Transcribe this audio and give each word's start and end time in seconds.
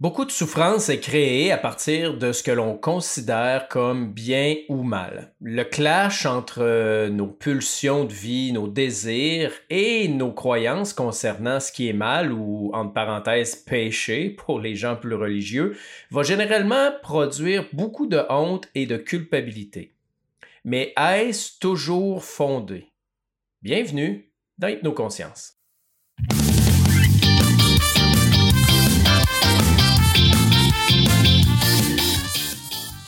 Beaucoup 0.00 0.24
de 0.24 0.30
souffrance 0.30 0.90
est 0.90 1.00
créée 1.00 1.50
à 1.50 1.58
partir 1.58 2.16
de 2.16 2.30
ce 2.30 2.44
que 2.44 2.52
l'on 2.52 2.78
considère 2.78 3.66
comme 3.66 4.12
bien 4.12 4.54
ou 4.68 4.84
mal. 4.84 5.32
Le 5.40 5.64
clash 5.64 6.24
entre 6.24 6.62
euh, 6.62 7.08
nos 7.08 7.26
pulsions 7.26 8.04
de 8.04 8.12
vie, 8.12 8.52
nos 8.52 8.68
désirs 8.68 9.50
et 9.70 10.06
nos 10.06 10.30
croyances 10.30 10.92
concernant 10.92 11.58
ce 11.58 11.72
qui 11.72 11.88
est 11.88 11.94
mal 11.94 12.32
ou, 12.32 12.70
entre 12.74 12.92
parenthèses, 12.92 13.56
péché 13.56 14.30
pour 14.30 14.60
les 14.60 14.76
gens 14.76 14.94
plus 14.94 15.16
religieux, 15.16 15.76
va 16.12 16.22
généralement 16.22 16.92
produire 17.02 17.66
beaucoup 17.72 18.06
de 18.06 18.22
honte 18.30 18.68
et 18.76 18.86
de 18.86 18.98
culpabilité. 18.98 19.96
Mais 20.64 20.94
est-ce 20.96 21.58
toujours 21.58 22.22
fondé? 22.22 22.86
Bienvenue 23.62 24.30
dans 24.58 24.68
Hypnoconscience. 24.68 25.57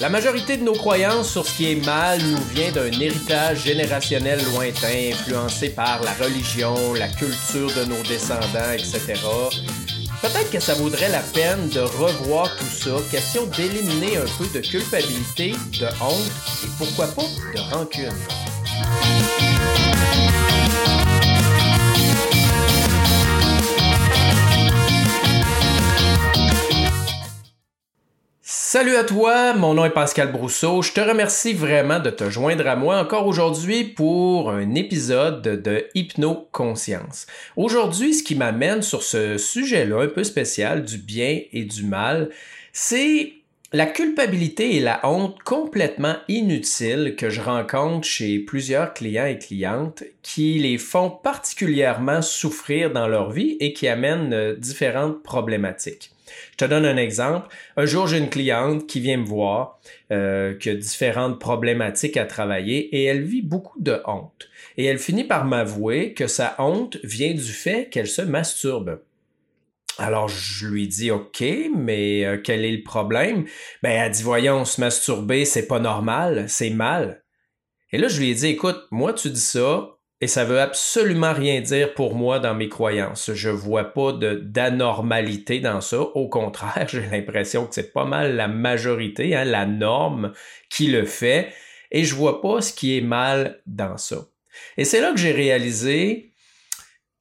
La 0.01 0.09
majorité 0.09 0.57
de 0.57 0.63
nos 0.63 0.73
croyances 0.73 1.31
sur 1.31 1.47
ce 1.47 1.55
qui 1.55 1.71
est 1.71 1.85
mal 1.85 2.19
nous 2.23 2.43
vient 2.55 2.73
d'un 2.73 2.91
héritage 2.91 3.65
générationnel 3.65 4.41
lointain 4.55 5.11
influencé 5.13 5.69
par 5.69 6.03
la 6.03 6.15
religion, 6.15 6.95
la 6.95 7.09
culture 7.09 7.71
de 7.75 7.85
nos 7.85 8.03
descendants, 8.05 8.73
etc. 8.73 9.21
Peut-être 10.23 10.51
que 10.51 10.59
ça 10.59 10.73
vaudrait 10.73 11.11
la 11.11 11.21
peine 11.21 11.69
de 11.69 11.81
revoir 11.81 12.49
tout 12.57 12.65
ça, 12.65 12.97
question 13.11 13.45
d'éliminer 13.45 14.17
un 14.17 14.27
peu 14.39 14.47
de 14.59 14.67
culpabilité, 14.67 15.53
de 15.79 15.87
honte 16.03 16.33
et 16.65 16.69
pourquoi 16.79 17.07
pas 17.09 17.29
de 17.55 17.61
rancune. 17.75 18.50
Salut 28.73 28.95
à 28.95 29.03
toi, 29.03 29.53
mon 29.55 29.75
nom 29.75 29.85
est 29.85 29.91
Pascal 29.91 30.31
Brousseau. 30.31 30.81
Je 30.81 30.93
te 30.93 31.01
remercie 31.01 31.55
vraiment 31.55 31.99
de 31.99 32.09
te 32.09 32.31
joindre 32.31 32.69
à 32.69 32.77
moi 32.77 33.01
encore 33.01 33.27
aujourd'hui 33.27 33.83
pour 33.83 34.49
un 34.49 34.77
épisode 34.77 35.43
de 35.43 35.87
Hypno-Conscience. 35.97 37.27
Aujourd'hui, 37.57 38.15
ce 38.15 38.23
qui 38.23 38.37
m'amène 38.37 38.83
sur 38.83 39.03
ce 39.03 39.39
sujet-là 39.39 40.03
un 40.03 40.07
peu 40.07 40.23
spécial 40.23 40.85
du 40.85 40.99
bien 40.99 41.41
et 41.53 41.65
du 41.65 41.83
mal, 41.83 42.31
c'est 42.73 43.33
la 43.73 43.87
culpabilité 43.87 44.77
et 44.77 44.81
la 44.81 45.01
honte 45.03 45.43
complètement 45.43 46.15
inutiles 46.29 47.17
que 47.19 47.29
je 47.29 47.41
rencontre 47.41 48.07
chez 48.07 48.39
plusieurs 48.39 48.95
clients 48.95 49.27
et 49.27 49.39
clientes 49.39 50.05
qui 50.23 50.61
les 50.61 50.79
font 50.79 51.11
particulièrement 51.11 52.23
souffrir 52.23 52.93
dans 52.93 53.09
leur 53.09 53.33
vie 53.33 53.57
et 53.59 53.73
qui 53.73 53.89
amènent 53.89 54.33
euh, 54.33 54.55
différentes 54.55 55.25
problématiques. 55.25 56.13
Je 56.53 56.57
te 56.57 56.65
donne 56.65 56.85
un 56.85 56.97
exemple. 56.97 57.49
Un 57.77 57.87
jour, 57.87 58.07
j'ai 58.07 58.19
une 58.19 58.31
cliente 58.31 58.87
qui 58.87 59.01
vient 59.01 59.17
me 59.17 59.25
voir, 59.25 59.81
euh, 60.13 60.57
qui 60.57 60.71
a 60.71 60.75
différentes 60.75 61.39
problématiques 61.39 62.17
à 62.17 62.25
travailler 62.25 62.95
et 62.97 63.05
elle 63.05 63.23
vit 63.23 63.43
beaucoup 63.43 63.81
de 63.81 64.01
honte. 64.07 64.49
Et 64.77 64.85
elle 64.85 64.99
finit 64.99 65.25
par 65.25 65.45
m'avouer 65.45 66.15
que 66.15 66.27
sa 66.27 66.55
honte 66.59 66.99
vient 67.05 67.35
du 67.35 67.53
fait 67.53 67.89
qu'elle 67.91 68.09
se 68.09 68.23
masturbe. 68.23 69.01
Alors 69.99 70.29
je 70.29 70.67
lui 70.67 70.89
dis 70.89 71.11
OK, 71.11 71.45
mais 71.77 72.25
euh, 72.25 72.39
quel 72.43 72.65
est 72.65 72.73
le 72.73 72.83
problème? 72.83 73.45
Ben 73.83 73.91
elle 73.91 74.11
dit 74.11 74.23
voyons, 74.23 74.65
se 74.65 74.81
masturber, 74.81 75.45
c'est 75.45 75.67
pas 75.67 75.79
normal, 75.79 76.47
c'est 76.49 76.71
mal. 76.71 77.23
Et 77.93 77.99
là 77.99 78.09
je 78.09 78.19
lui 78.19 78.31
ai 78.31 78.35
dit 78.35 78.47
écoute, 78.47 78.81
moi 78.91 79.13
tu 79.13 79.29
dis 79.29 79.41
ça, 79.41 79.99
et 80.23 80.27
ça 80.27 80.45
veut 80.45 80.61
absolument 80.61 81.33
rien 81.33 81.61
dire 81.63 81.95
pour 81.95 82.15
moi 82.15 82.41
dans 82.41 82.55
mes 82.55 82.69
croyances. 82.69 83.33
Je 83.33 83.49
vois 83.49 83.85
pas 83.85 84.13
d'anormalité 84.13 85.61
dans 85.61 85.81
ça. 85.81 86.01
Au 86.01 86.29
contraire, 86.29 86.87
j'ai 86.93 87.07
l'impression 87.07 87.67
que 87.67 87.75
c'est 87.75 87.93
pas 87.93 88.05
mal 88.05 88.37
la 88.37 88.47
majorité, 88.47 89.35
hein, 89.35 89.45
la 89.45 89.65
norme 89.65 90.33
qui 90.69 90.89
le 90.89 91.07
fait. 91.07 91.53
Et 91.91 92.05
je 92.05 92.15
vois 92.15 92.43
pas 92.43 92.61
ce 92.61 92.73
qui 92.73 92.99
est 92.99 93.03
mal 93.03 93.63
dans 93.67 93.97
ça. 93.97 94.27
Et 94.77 94.85
c'est 94.85 95.01
là 95.01 95.13
que 95.13 95.19
j'ai 95.19 95.33
réalisé 95.33 96.30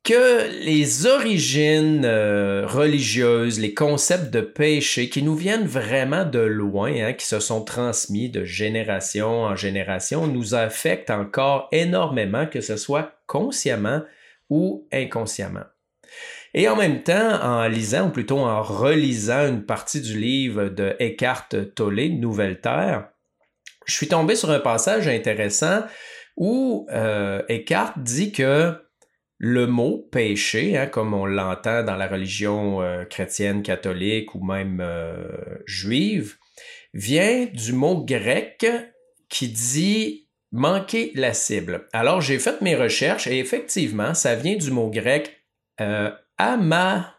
que 0.03 0.49
les 0.63 1.05
origines 1.05 2.05
euh, 2.05 2.65
religieuses, 2.65 3.59
les 3.59 3.73
concepts 3.73 4.33
de 4.33 4.41
péché 4.41 5.09
qui 5.09 5.21
nous 5.21 5.35
viennent 5.35 5.67
vraiment 5.67 6.25
de 6.25 6.39
loin, 6.39 6.91
hein, 6.91 7.13
qui 7.13 7.25
se 7.25 7.39
sont 7.39 7.63
transmis 7.63 8.29
de 8.29 8.43
génération 8.45 9.43
en 9.43 9.55
génération, 9.55 10.27
nous 10.27 10.55
affectent 10.55 11.11
encore 11.11 11.67
énormément, 11.71 12.47
que 12.47 12.61
ce 12.61 12.77
soit 12.77 13.11
consciemment 13.27 14.01
ou 14.49 14.87
inconsciemment. 14.91 15.65
Et 16.53 16.67
en 16.67 16.75
même 16.75 17.03
temps, 17.03 17.39
en 17.43 17.67
lisant, 17.67 18.07
ou 18.07 18.09
plutôt 18.09 18.39
en 18.39 18.63
relisant 18.63 19.47
une 19.47 19.65
partie 19.65 20.01
du 20.01 20.17
livre 20.17 20.69
de 20.69 20.95
Eckhart 20.99 21.49
Tolle, 21.75 22.19
Nouvelle 22.19 22.59
Terre, 22.59 23.09
je 23.85 23.93
suis 23.93 24.07
tombé 24.07 24.35
sur 24.35 24.49
un 24.49 24.59
passage 24.59 25.07
intéressant 25.07 25.83
où 26.37 26.87
euh, 26.91 27.43
Eckhart 27.49 27.93
dit 27.97 28.31
que 28.31 28.75
le 29.39 29.67
mot 29.67 29.97
péché, 30.11 30.77
hein, 30.77 30.87
comme 30.87 31.13
on 31.13 31.25
l'entend 31.25 31.83
dans 31.83 31.95
la 31.95 32.07
religion 32.07 32.81
euh, 32.81 33.05
chrétienne, 33.05 33.63
catholique 33.63 34.35
ou 34.35 34.43
même 34.43 34.81
euh, 34.81 35.31
juive, 35.65 36.35
vient 36.93 37.45
du 37.45 37.71
mot 37.71 38.03
grec 38.03 38.67
qui 39.29 39.47
dit 39.47 40.27
manquer 40.51 41.13
la 41.15 41.33
cible. 41.33 41.87
Alors 41.93 42.19
j'ai 42.19 42.37
fait 42.37 42.61
mes 42.61 42.75
recherches 42.75 43.27
et 43.27 43.39
effectivement, 43.39 44.13
ça 44.13 44.35
vient 44.35 44.57
du 44.57 44.71
mot 44.71 44.89
grec 44.89 45.45
euh, 45.79 46.11
ama, 46.37 47.15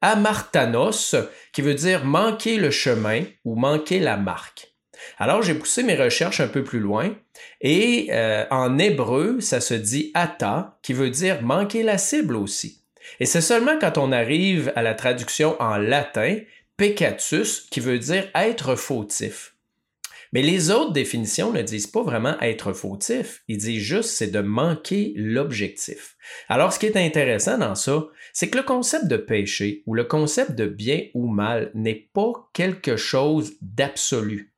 amartanos, 0.00 1.14
qui 1.52 1.60
veut 1.60 1.74
dire 1.74 2.06
manquer 2.06 2.56
le 2.56 2.70
chemin 2.70 3.24
ou 3.44 3.56
manquer 3.56 4.00
la 4.00 4.16
marque. 4.16 4.71
Alors 5.18 5.42
j'ai 5.42 5.54
poussé 5.54 5.82
mes 5.82 5.96
recherches 5.96 6.40
un 6.40 6.48
peu 6.48 6.64
plus 6.64 6.80
loin 6.80 7.14
et 7.60 8.08
euh, 8.10 8.44
en 8.50 8.78
hébreu, 8.78 9.40
ça 9.40 9.60
se 9.60 9.74
dit 9.74 10.10
ata, 10.14 10.78
qui 10.82 10.92
veut 10.92 11.10
dire 11.10 11.42
manquer 11.42 11.82
la 11.82 11.98
cible 11.98 12.36
aussi. 12.36 12.82
Et 13.20 13.26
c'est 13.26 13.40
seulement 13.40 13.78
quand 13.80 13.98
on 13.98 14.12
arrive 14.12 14.72
à 14.76 14.82
la 14.82 14.94
traduction 14.94 15.60
en 15.60 15.76
latin, 15.76 16.38
peccatus, 16.76 17.66
qui 17.70 17.80
veut 17.80 17.98
dire 17.98 18.28
être 18.34 18.74
fautif. 18.76 19.52
Mais 20.32 20.40
les 20.40 20.70
autres 20.70 20.92
définitions 20.92 21.52
ne 21.52 21.60
disent 21.60 21.86
pas 21.86 22.02
vraiment 22.02 22.40
être 22.40 22.72
fautif, 22.72 23.42
ils 23.48 23.58
disent 23.58 23.82
juste 23.82 24.10
c'est 24.10 24.30
de 24.30 24.40
manquer 24.40 25.12
l'objectif. 25.14 26.16
Alors 26.48 26.72
ce 26.72 26.78
qui 26.78 26.86
est 26.86 26.96
intéressant 26.96 27.58
dans 27.58 27.74
ça, 27.74 28.06
c'est 28.32 28.48
que 28.48 28.56
le 28.56 28.64
concept 28.64 29.08
de 29.08 29.18
péché 29.18 29.82
ou 29.84 29.94
le 29.94 30.04
concept 30.04 30.52
de 30.52 30.66
bien 30.66 31.02
ou 31.12 31.26
mal 31.26 31.70
n'est 31.74 32.08
pas 32.14 32.48
quelque 32.54 32.96
chose 32.96 33.52
d'absolu 33.60 34.51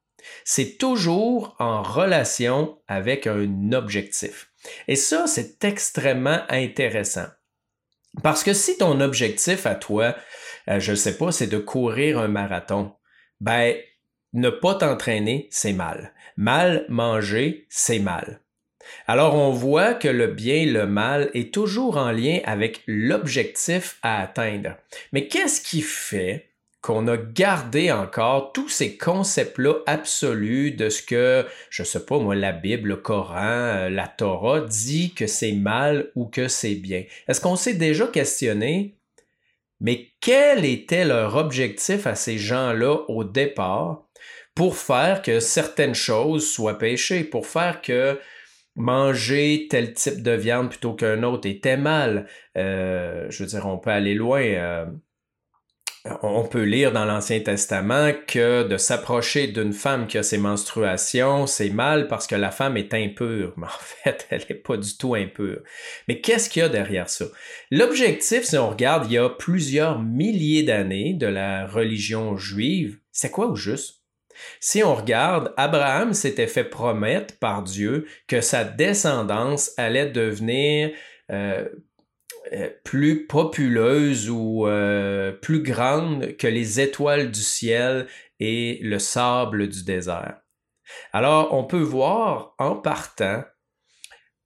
c'est 0.45 0.79
toujours 0.79 1.57
en 1.59 1.83
relation 1.83 2.79
avec 2.87 3.27
un 3.27 3.73
objectif. 3.73 4.51
Et 4.89 4.97
ça, 4.97 5.27
c'est 5.27 5.65
extrêmement 5.65 6.41
intéressant. 6.49 7.27
Parce 8.23 8.45
que 8.45 8.53
si 8.53 8.79
ton 8.79 9.01
objectif 9.01 9.67
à 9.67 9.75
toi, 9.75 10.15
euh, 10.69 10.79
je 10.79 10.93
ne 10.93 10.97
sais 10.97 11.19
pas, 11.19 11.33
c'est 11.33 11.49
de 11.49 11.59
courir 11.59 12.19
un 12.19 12.29
marathon, 12.29 12.93
ben, 13.41 13.75
ne 14.33 14.51
pas 14.51 14.75
t'entraîner, 14.75 15.49
c'est 15.51 15.73
mal. 15.73 16.13
Mal 16.37 16.87
manger, 16.89 17.67
c'est 17.69 17.99
mal. 17.99 18.41
Alors 19.07 19.35
on 19.35 19.51
voit 19.51 19.95
que 19.95 20.09
le 20.09 20.27
bien 20.27 20.67
le 20.67 20.87
mal 20.87 21.31
est 21.35 21.53
toujours 21.55 21.97
en 21.97 22.11
lien 22.11 22.41
avec 22.45 22.83
l'objectif 22.87 23.99
à 24.03 24.21
atteindre. 24.21 24.77
Mais 25.13 25.27
qu'est-ce 25.27 25.61
qui 25.61 25.81
fait 25.81 26.51
qu'on 26.85 27.09
a 27.09 27.17
gardé 27.17 27.91
encore 27.91 28.53
tous 28.53 28.69
ces 28.69 28.99
concepts-là 28.99 29.77
absolus 29.87 30.71
de 30.73 30.91
ce 30.91 31.03
que, 31.03 31.47
je 31.71 31.83
sais 31.83 32.05
pas 32.05 32.19
moi, 32.19 32.35
la 32.35 32.53
Bible, 32.53 32.91
le 32.91 32.97
Coran, 32.97 33.39
euh, 33.39 33.89
la 33.89 34.07
Torah 34.07 34.61
dit 34.61 35.15
que 35.15 35.27
c'est 35.27 35.53
mal 35.53 36.11
ou 36.15 36.27
que 36.27 36.47
c'est 36.47 36.75
bien. 36.75 37.05
Est-ce 37.27 37.41
qu'on 37.41 37.57
s'est 37.57 37.73
déjà 37.73 38.07
questionné, 38.07 38.99
mais 39.81 40.09
quel 40.21 40.67
était 40.67 41.07
leur 41.07 41.37
objectif 41.37 42.07
à 42.07 42.15
ces 42.15 42.37
gens-là 42.37 42.99
au 43.09 43.25
départ 43.25 44.07
pour 44.55 44.77
faire 44.77 45.23
que 45.23 45.41
certaines 45.41 45.95
choses 45.95 46.53
soient 46.53 46.77
péchées, 46.77 47.25
pour 47.25 47.47
faire 47.47 47.81
que 47.81 48.21
manger 48.77 49.69
tel 49.71 49.95
type 49.95 50.23
de 50.23 50.33
viande 50.33 50.69
plutôt 50.69 50.93
qu'un 50.93 51.23
autre 51.23 51.49
était 51.49 51.79
mal? 51.79 52.27
Euh, 52.59 53.25
je 53.31 53.43
veux 53.43 53.49
dire, 53.49 53.65
on 53.65 53.79
peut 53.79 53.89
aller 53.89 54.13
loin. 54.13 54.43
Euh, 54.43 54.85
on 56.23 56.45
peut 56.45 56.65
lire 56.65 56.93
dans 56.93 57.07
l'Ancien 57.07 57.41
Testament 57.41 58.13
que 58.27 58.63
de 58.65 58.77
s'approcher 58.77 59.47
d'une 59.47 59.73
femme 59.73 60.07
qui 60.07 60.19
a 60.19 60.23
ses 60.23 60.37
menstruations, 60.37 61.47
c'est 61.47 61.71
mal 61.71 62.09
parce 62.09 62.27
que 62.27 62.35
la 62.35 62.51
femme 62.51 62.77
est 62.77 62.93
impure. 62.93 63.55
Mais 63.57 63.67
en 63.67 63.69
fait, 63.69 64.27
elle 64.31 64.45
n'est 64.49 64.57
pas 64.57 64.77
du 64.77 64.97
tout 64.99 65.15
impure. 65.15 65.61
Mais 66.09 66.21
qu'est-ce 66.21 66.51
qu'il 66.51 66.61
y 66.61 66.65
a 66.65 66.69
derrière 66.69 67.09
ça? 67.09 67.25
L'objectif, 67.71 68.45
si 68.45 68.59
on 68.59 68.69
regarde, 68.69 69.07
il 69.07 69.15
y 69.15 69.19
a 69.19 69.31
plusieurs 69.31 69.99
milliers 70.01 70.63
d'années 70.63 71.15
de 71.15 71.27
la 71.27 71.67
religion 71.67 72.37
juive, 72.37 72.99
c'est 73.11 73.31
quoi 73.31 73.47
au 73.47 73.57
juste? 73.57 74.03
Si 74.61 74.83
on 74.83 74.95
regarde, 74.95 75.55
Abraham 75.57 76.13
s'était 76.13 76.49
fait 76.49 76.65
promettre 76.65 77.39
par 77.39 77.63
Dieu 77.63 78.07
que 78.27 78.41
sa 78.41 78.65
descendance 78.65 79.73
allait 79.79 80.11
devenir 80.11 80.91
euh, 81.31 81.69
euh, 82.53 82.69
plus 82.85 83.27
populeuse 83.27 84.29
ou 84.29 84.67
euh, 84.67 85.33
plus 85.33 85.63
grande 85.63 86.37
que 86.37 86.47
les 86.47 86.81
étoiles 86.81 87.31
du 87.31 87.41
ciel 87.41 88.07
et 88.39 88.79
le 88.83 88.99
sable 88.99 89.69
du 89.69 89.85
désert. 89.85 90.41
Alors, 91.13 91.55
on 91.55 91.65
peut 91.65 91.81
voir 91.81 92.55
en 92.59 92.77
partant 92.77 93.45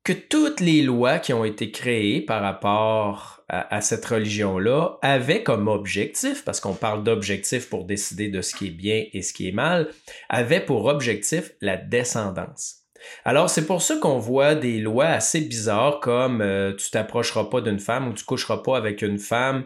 que 0.04 0.12
toutes 0.12 0.60
les 0.60 0.82
lois 0.82 1.18
qui 1.18 1.32
ont 1.32 1.44
été 1.44 1.70
créées 1.70 2.22
par 2.22 2.40
rapport 2.40 3.42
à, 3.48 3.80
cette 3.80 4.04
religion-là 4.04 4.98
avaient 5.02 5.42
comme 5.42 5.68
objectif, 5.68 6.44
parce 6.44 6.60
qu'on 6.60 6.74
parle 6.74 7.02
d'objectif 7.02 7.68
pour 7.68 7.84
décider 7.84 8.28
de 8.28 8.40
ce 8.40 8.54
qui 8.54 8.68
est 8.68 8.70
bien 8.70 9.04
et 9.12 9.22
ce 9.22 9.32
qui 9.32 9.48
est 9.48 9.52
mal, 9.52 9.88
avaient 10.28 10.64
pour 10.64 10.86
objectif 10.86 11.52
la 11.60 11.76
descendance. 11.76 12.77
Alors, 13.24 13.50
c'est 13.50 13.66
pour 13.66 13.82
ça 13.82 13.96
qu'on 13.96 14.18
voit 14.18 14.54
des 14.54 14.78
lois 14.78 15.06
assez 15.06 15.40
bizarres 15.40 16.00
comme 16.00 16.40
euh, 16.40 16.74
tu 16.74 16.90
t'approcheras 16.90 17.44
pas 17.44 17.60
d'une 17.60 17.78
femme 17.78 18.08
ou 18.08 18.12
tu 18.12 18.24
coucheras 18.24 18.58
pas 18.58 18.76
avec 18.76 19.02
une 19.02 19.18
femme 19.18 19.64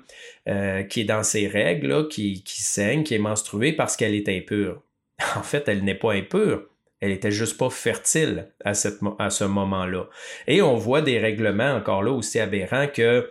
euh, 0.48 0.82
qui 0.82 1.00
est 1.00 1.04
dans 1.04 1.22
ses 1.22 1.46
règles, 1.46 2.08
qui, 2.08 2.42
saigne, 2.46 3.02
qui 3.04 3.14
est 3.14 3.18
menstruée 3.18 3.72
parce 3.72 3.96
qu'elle 3.96 4.14
est 4.14 4.28
impure. 4.28 4.82
En 5.36 5.42
fait, 5.42 5.68
elle 5.68 5.84
n'est 5.84 5.94
pas 5.94 6.12
impure. 6.12 6.64
Elle 7.00 7.10
était 7.10 7.30
juste 7.30 7.58
pas 7.58 7.70
fertile 7.70 8.52
à, 8.64 8.70
à 8.70 9.30
ce 9.30 9.44
moment-là. 9.44 10.08
Et 10.46 10.62
on 10.62 10.76
voit 10.76 11.02
des 11.02 11.18
règlements 11.18 11.74
encore 11.74 12.02
là 12.02 12.12
aussi 12.12 12.38
aberrants 12.38 12.86
que 12.86 13.28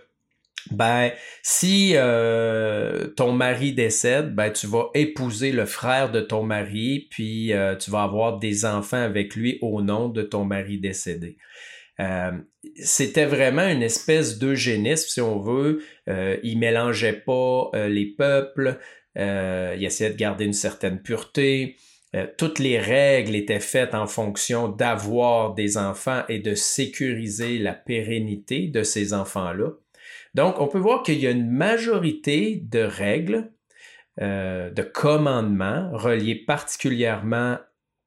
ben 0.70 1.12
si 1.42 1.94
euh, 1.96 3.08
ton 3.16 3.32
mari 3.32 3.74
décède, 3.74 4.36
ben 4.36 4.52
tu 4.52 4.68
vas 4.68 4.90
épouser 4.94 5.52
le 5.52 5.66
frère 5.66 6.12
de 6.12 6.22
ton 6.22 6.44
mari, 6.44 7.08
puis 7.10 7.54
euh, 7.54 7.76
tu 7.76 7.90
vas 7.90 8.04
avoir 8.04 8.38
des 8.38 8.66
enfants 8.66 9.02
avec 9.02 9.36
lui 9.36 9.58
au 9.62 9.82
nom 9.82 10.10
de 10.10 10.22
ton 10.22 10.46
mari 10.46 10.78
décédé. 10.78 11.38
Euh, 12.00 12.32
c'était 12.76 13.26
vraiment 13.26 13.68
une 13.68 13.84
espèce 13.84 14.38
d'eugénisme, 14.38 15.10
si 15.10 15.22
on 15.22 15.40
veut. 15.40 15.84
il 16.08 16.58
mélangeait 16.58 17.22
pas 17.26 17.72
les 17.74 18.06
peuples, 18.06 18.80
il 19.16 19.84
essayait 19.84 20.12
de 20.12 20.18
garder 20.18 20.46
une 20.46 20.54
certaine 20.54 21.02
pureté. 21.02 21.76
Toutes 22.38 22.60
les 22.60 22.78
règles 22.80 23.36
étaient 23.36 23.60
faites 23.60 23.94
en 23.94 24.08
fonction 24.08 24.68
d'avoir 24.68 25.54
des 25.54 25.78
enfants 25.78 26.24
et 26.30 26.40
de 26.40 26.56
sécuriser 26.56 27.58
la 27.58 27.74
pérennité 27.74 28.68
de 28.68 28.84
ces 28.84 29.14
enfants-là. 29.14 29.72
Donc, 30.34 30.60
on 30.60 30.68
peut 30.68 30.80
voir 30.80 31.04
qu'il 31.04 31.20
y 31.20 31.28
a 31.28 31.32
une 31.32 31.50
majorité 31.50 32.62
de 32.64 32.80
règles, 32.80 33.52
euh, 34.22 34.70
de 34.70 34.82
commandements 34.82 35.90
reliés 35.94 36.36
particulièrement 36.36 37.58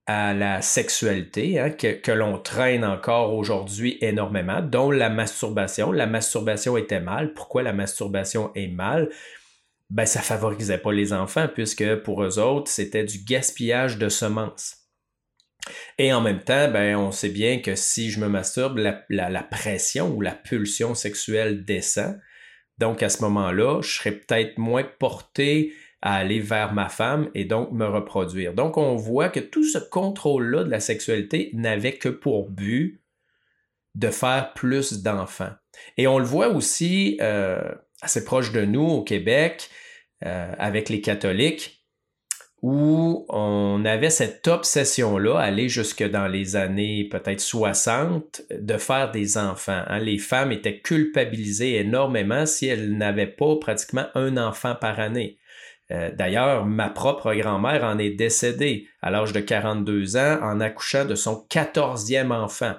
à 0.06 0.34
la 0.34 0.60
sexualité, 0.60 1.58
hein, 1.58 1.70
que, 1.70 2.12
l'on 2.12 2.38
traîne 2.38 2.84
encore 2.84 3.34
aujourd'hui 3.34 3.96
énormément, 4.02 4.60
dont 4.60 4.90
la 4.90 5.08
masturbation. 5.08 5.92
La 5.92 6.06
masturbation 6.06 6.76
était 6.76 7.00
mal. 7.00 7.32
Pourquoi 7.32 7.62
la 7.62 7.72
masturbation 7.72 8.52
est 8.54 8.68
mal? 8.68 9.10
ben 9.90 10.06
ça 10.06 10.22
favorisait 10.22 10.78
pas 10.78 10.92
les 10.92 11.12
enfants 11.12 11.46
puisque 11.46 11.96
pour 11.96 12.24
eux 12.24 12.38
autres, 12.38 12.70
c'était 12.70 13.04
du 13.04 13.18
gaspillage 13.18 13.98
de 13.98 14.08
semences. 14.08 14.83
Et 15.98 16.12
en 16.12 16.20
même 16.20 16.42
temps, 16.42 16.70
ben, 16.70 16.96
on 16.96 17.10
sait 17.10 17.30
bien 17.30 17.60
que 17.60 17.74
si 17.74 18.10
je 18.10 18.20
me 18.20 18.28
masturbe, 18.28 18.78
la, 19.08 19.42
pression 19.42 20.14
ou 20.14 20.20
la 20.20 20.32
pulsion 20.32 20.94
sexuelle 20.94 21.64
descend. 21.64 22.18
Donc 22.78 23.02
à 23.02 23.08
ce 23.08 23.22
moment-là, 23.22 23.80
je 23.82 23.94
serais 23.94 24.12
peut-être 24.12 24.58
moins 24.58 24.84
porté 24.98 25.72
à 26.02 26.16
aller 26.16 26.40
vers 26.40 26.74
ma 26.74 26.88
femme 26.88 27.30
et 27.34 27.44
donc 27.44 27.72
me 27.72 27.86
reproduire. 27.86 28.52
Donc 28.52 28.76
on 28.76 28.96
voit 28.96 29.30
que 29.30 29.40
tout 29.40 29.64
ce 29.64 29.78
contrôle-là 29.78 30.64
de 30.64 30.70
la 30.70 30.80
sexualité 30.80 31.50
n'avait 31.54 31.96
que 31.96 32.08
pour 32.08 32.50
but 32.50 33.00
de 33.94 34.10
faire 34.10 34.52
plus 34.54 35.02
d'enfants. 35.02 35.52
Et 35.96 36.06
on 36.06 36.18
le 36.18 36.24
voit 36.24 36.48
aussi 36.48 37.16
euh, 37.20 37.74
assez 38.02 38.24
proche 38.24 38.52
de 38.52 38.64
nous 38.64 38.84
au 38.84 39.02
Québec, 39.02 39.70
euh, 40.24 40.52
avec 40.58 40.88
les 40.88 41.00
catholiques, 41.00 41.83
où 42.66 43.26
on 43.28 43.84
avait 43.84 44.08
cette 44.08 44.48
obsession-là, 44.48 45.38
aller 45.38 45.68
jusque 45.68 46.02
dans 46.02 46.26
les 46.26 46.56
années 46.56 47.06
peut-être 47.10 47.42
60, 47.42 48.40
de 48.58 48.78
faire 48.78 49.10
des 49.10 49.36
enfants. 49.36 49.82
Hein. 49.86 49.98
Les 49.98 50.16
femmes 50.16 50.50
étaient 50.50 50.80
culpabilisées 50.80 51.74
énormément 51.74 52.46
si 52.46 52.66
elles 52.66 52.96
n'avaient 52.96 53.26
pas 53.26 53.56
pratiquement 53.56 54.06
un 54.14 54.38
enfant 54.38 54.74
par 54.76 54.98
année. 54.98 55.36
Euh, 55.90 56.10
d'ailleurs, 56.16 56.64
ma 56.64 56.88
propre 56.88 57.34
grand-mère 57.34 57.84
en 57.84 57.98
est 57.98 58.12
décédée 58.12 58.88
à 59.02 59.10
l'âge 59.10 59.34
de 59.34 59.40
42 59.40 60.16
ans 60.16 60.38
en 60.40 60.58
accouchant 60.58 61.04
de 61.04 61.16
son 61.16 61.46
14e 61.50 62.32
enfant. 62.32 62.76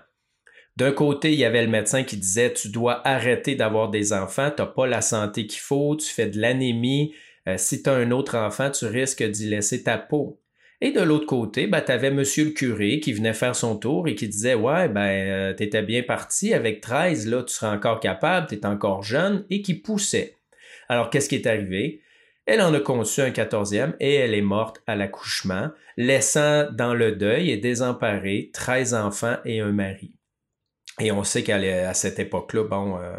D'un 0.77 0.93
côté, 0.93 1.31
il 1.31 1.39
y 1.39 1.45
avait 1.45 1.63
le 1.63 1.69
médecin 1.69 2.03
qui 2.03 2.17
disait 2.17 2.51
tu 2.51 2.69
dois 2.69 3.07
arrêter 3.07 3.53
d'avoir 3.53 3.91
des 3.91 4.13
enfants, 4.13 4.49
tu 4.49 4.63
n'as 4.63 4.67
pas 4.67 4.87
la 4.87 5.01
santé 5.01 5.45
qu'il 5.45 5.61
faut, 5.61 5.95
tu 5.95 6.11
fais 6.11 6.25
de 6.25 6.39
l'anémie, 6.39 7.13
euh, 7.47 7.55
si 7.57 7.83
tu 7.83 7.89
as 7.89 7.93
un 7.93 8.11
autre 8.11 8.37
enfant, 8.37 8.71
tu 8.71 8.85
risques 8.85 9.23
d'y 9.23 9.47
laisser 9.49 9.83
ta 9.83 9.97
peau. 9.97 10.41
Et 10.81 10.91
de 10.91 11.01
l'autre 11.01 11.25
côté, 11.25 11.67
ben, 11.67 11.81
tu 11.81 11.91
avais 11.91 12.11
monsieur 12.11 12.45
le 12.45 12.51
curé 12.51 12.99
qui 12.99 13.13
venait 13.13 13.33
faire 13.33 13.55
son 13.55 13.77
tour 13.77 14.07
et 14.07 14.15
qui 14.15 14.27
disait 14.27 14.55
Ouais, 14.55 14.89
ben, 14.89 15.07
euh, 15.07 15.53
tu 15.53 15.63
étais 15.63 15.81
bien 15.81 16.03
parti, 16.03 16.53
avec 16.53 16.81
13, 16.81 17.27
là, 17.27 17.43
tu 17.43 17.53
seras 17.53 17.73
encore 17.73 17.99
capable, 17.99 18.47
tu 18.47 18.55
es 18.55 18.65
encore 18.65 19.03
jeune, 19.03 19.45
et 19.49 19.61
qui 19.61 19.75
poussait. 19.75 20.35
Alors, 20.89 21.09
qu'est-ce 21.09 21.29
qui 21.29 21.35
est 21.35 21.47
arrivé? 21.47 22.01
Elle 22.45 22.61
en 22.61 22.73
a 22.73 22.79
conçu 22.79 23.21
un 23.21 23.31
quatorzième 23.31 23.95
et 23.99 24.13
elle 24.15 24.35
est 24.35 24.41
morte 24.41 24.83
à 24.85 24.95
l'accouchement, 24.95 25.71
laissant 25.97 26.69
dans 26.71 26.93
le 26.93 27.13
deuil 27.13 27.49
et 27.49 27.57
désemparé 27.57 28.51
13 28.53 28.93
enfants 28.93 29.37
et 29.45 29.61
un 29.61 29.71
mari. 29.71 30.15
Et 30.99 31.11
on 31.11 31.23
sait 31.23 31.43
qu'à 31.43 31.93
cette 31.93 32.19
époque-là, 32.19 32.63
bon, 32.65 32.99
euh, 32.99 33.15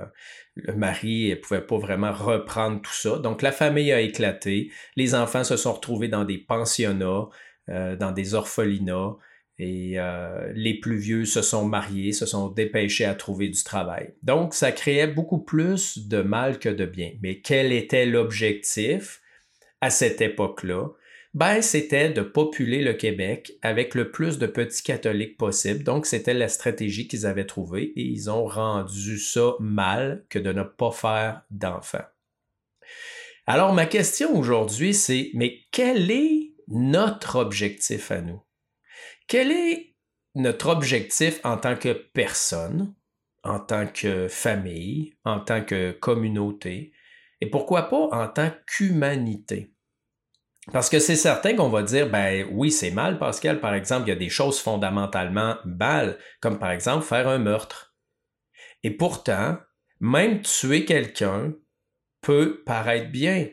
le 0.56 0.74
mari 0.74 1.30
ne 1.30 1.34
pouvait 1.34 1.60
pas 1.60 1.78
vraiment 1.78 2.12
reprendre 2.12 2.80
tout 2.80 2.92
ça. 2.92 3.18
Donc 3.18 3.42
la 3.42 3.52
famille 3.52 3.92
a 3.92 4.00
éclaté. 4.00 4.72
Les 4.96 5.14
enfants 5.14 5.44
se 5.44 5.56
sont 5.56 5.74
retrouvés 5.74 6.08
dans 6.08 6.24
des 6.24 6.38
pensionnats, 6.38 7.28
euh, 7.68 7.96
dans 7.96 8.12
des 8.12 8.34
orphelinats. 8.34 9.16
Et 9.58 9.98
euh, 9.98 10.52
les 10.54 10.74
plus 10.74 10.98
vieux 10.98 11.24
se 11.24 11.40
sont 11.40 11.64
mariés, 11.64 12.12
se 12.12 12.26
sont 12.26 12.48
dépêchés 12.48 13.06
à 13.06 13.14
trouver 13.14 13.48
du 13.48 13.62
travail. 13.62 14.12
Donc, 14.22 14.52
ça 14.52 14.70
créait 14.70 15.06
beaucoup 15.06 15.38
plus 15.38 16.08
de 16.08 16.20
mal 16.20 16.58
que 16.58 16.68
de 16.68 16.84
bien. 16.84 17.12
Mais 17.22 17.40
quel 17.40 17.72
était 17.72 18.04
l'objectif 18.04 19.22
à 19.80 19.88
cette 19.88 20.20
époque-là? 20.20 20.88
Ben, 21.36 21.60
c'était 21.60 22.08
de 22.08 22.22
populer 22.22 22.82
le 22.82 22.94
Québec 22.94 23.52
avec 23.60 23.94
le 23.94 24.10
plus 24.10 24.38
de 24.38 24.46
petits 24.46 24.82
catholiques 24.82 25.36
possible. 25.36 25.84
Donc, 25.84 26.06
c'était 26.06 26.32
la 26.32 26.48
stratégie 26.48 27.08
qu'ils 27.08 27.26
avaient 27.26 27.44
trouvée 27.44 27.92
et 27.94 28.04
ils 28.04 28.30
ont 28.30 28.46
rendu 28.46 29.18
ça 29.18 29.52
mal 29.60 30.24
que 30.30 30.38
de 30.38 30.50
ne 30.50 30.62
pas 30.62 30.92
faire 30.92 31.42
d'enfants. 31.50 32.06
Alors, 33.46 33.74
ma 33.74 33.84
question 33.84 34.34
aujourd'hui, 34.34 34.94
c'est, 34.94 35.30
mais 35.34 35.58
quel 35.72 36.10
est 36.10 36.54
notre 36.68 37.36
objectif 37.36 38.10
à 38.10 38.22
nous? 38.22 38.40
Quel 39.28 39.52
est 39.52 39.94
notre 40.36 40.70
objectif 40.70 41.38
en 41.44 41.58
tant 41.58 41.76
que 41.76 41.92
personne, 41.92 42.94
en 43.44 43.60
tant 43.60 43.86
que 43.86 44.26
famille, 44.28 45.12
en 45.26 45.40
tant 45.40 45.62
que 45.62 45.92
communauté, 45.92 46.94
et 47.42 47.50
pourquoi 47.50 47.90
pas 47.90 48.08
en 48.10 48.26
tant 48.26 48.50
qu'humanité? 48.66 49.75
Parce 50.72 50.90
que 50.90 50.98
c'est 50.98 51.16
certain 51.16 51.54
qu'on 51.54 51.68
va 51.68 51.82
dire, 51.82 52.10
ben 52.10 52.46
oui, 52.50 52.72
c'est 52.72 52.90
mal, 52.90 53.18
Pascal. 53.18 53.60
Par 53.60 53.74
exemple, 53.74 54.06
il 54.06 54.10
y 54.10 54.12
a 54.12 54.16
des 54.16 54.28
choses 54.28 54.60
fondamentalement 54.60 55.56
mal, 55.64 56.18
comme 56.40 56.58
par 56.58 56.72
exemple 56.72 57.04
faire 57.04 57.28
un 57.28 57.38
meurtre. 57.38 57.94
Et 58.82 58.90
pourtant, 58.90 59.58
même 60.00 60.42
tuer 60.42 60.84
quelqu'un 60.84 61.54
peut 62.20 62.62
paraître 62.66 63.10
bien. 63.10 63.48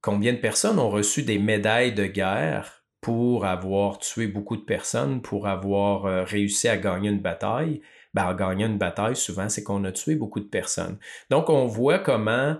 Combien 0.00 0.32
de 0.32 0.38
personnes 0.38 0.78
ont 0.78 0.90
reçu 0.90 1.22
des 1.22 1.38
médailles 1.38 1.94
de 1.94 2.06
guerre 2.06 2.84
pour 3.00 3.44
avoir 3.44 3.98
tué 3.98 4.28
beaucoup 4.28 4.56
de 4.56 4.64
personnes, 4.64 5.20
pour 5.20 5.48
avoir 5.48 6.06
euh, 6.06 6.22
réussi 6.22 6.68
à 6.68 6.76
gagner 6.76 7.10
une 7.10 7.20
bataille? 7.20 7.82
Ben, 8.14 8.26
en 8.26 8.34
gagnant 8.34 8.66
une 8.66 8.78
bataille, 8.78 9.16
souvent, 9.16 9.48
c'est 9.48 9.62
qu'on 9.62 9.84
a 9.84 9.92
tué 9.92 10.14
beaucoup 10.14 10.40
de 10.40 10.48
personnes. 10.48 10.98
Donc, 11.30 11.50
on 11.50 11.66
voit 11.66 11.98
comment 11.98 12.56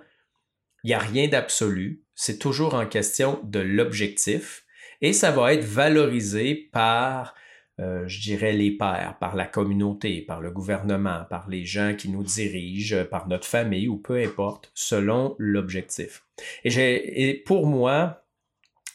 il 0.82 0.88
n'y 0.88 0.94
a 0.94 0.98
rien 0.98 1.28
d'absolu. 1.28 2.01
C'est 2.14 2.38
toujours 2.38 2.74
en 2.74 2.86
question 2.86 3.40
de 3.44 3.58
l'objectif 3.58 4.64
et 5.00 5.12
ça 5.12 5.30
va 5.30 5.54
être 5.54 5.64
valorisé 5.64 6.54
par, 6.72 7.34
euh, 7.80 8.06
je 8.06 8.20
dirais, 8.20 8.52
les 8.52 8.70
pairs, 8.70 9.16
par 9.20 9.34
la 9.34 9.46
communauté, 9.46 10.22
par 10.22 10.40
le 10.40 10.50
gouvernement, 10.50 11.24
par 11.28 11.48
les 11.48 11.64
gens 11.64 11.94
qui 11.96 12.08
nous 12.08 12.22
dirigent, 12.22 13.04
par 13.10 13.26
notre 13.28 13.46
famille 13.46 13.88
ou 13.88 13.96
peu 13.96 14.22
importe, 14.22 14.70
selon 14.74 15.34
l'objectif. 15.38 16.24
Et, 16.64 17.42
pour 17.46 17.66
moi, 17.66 18.24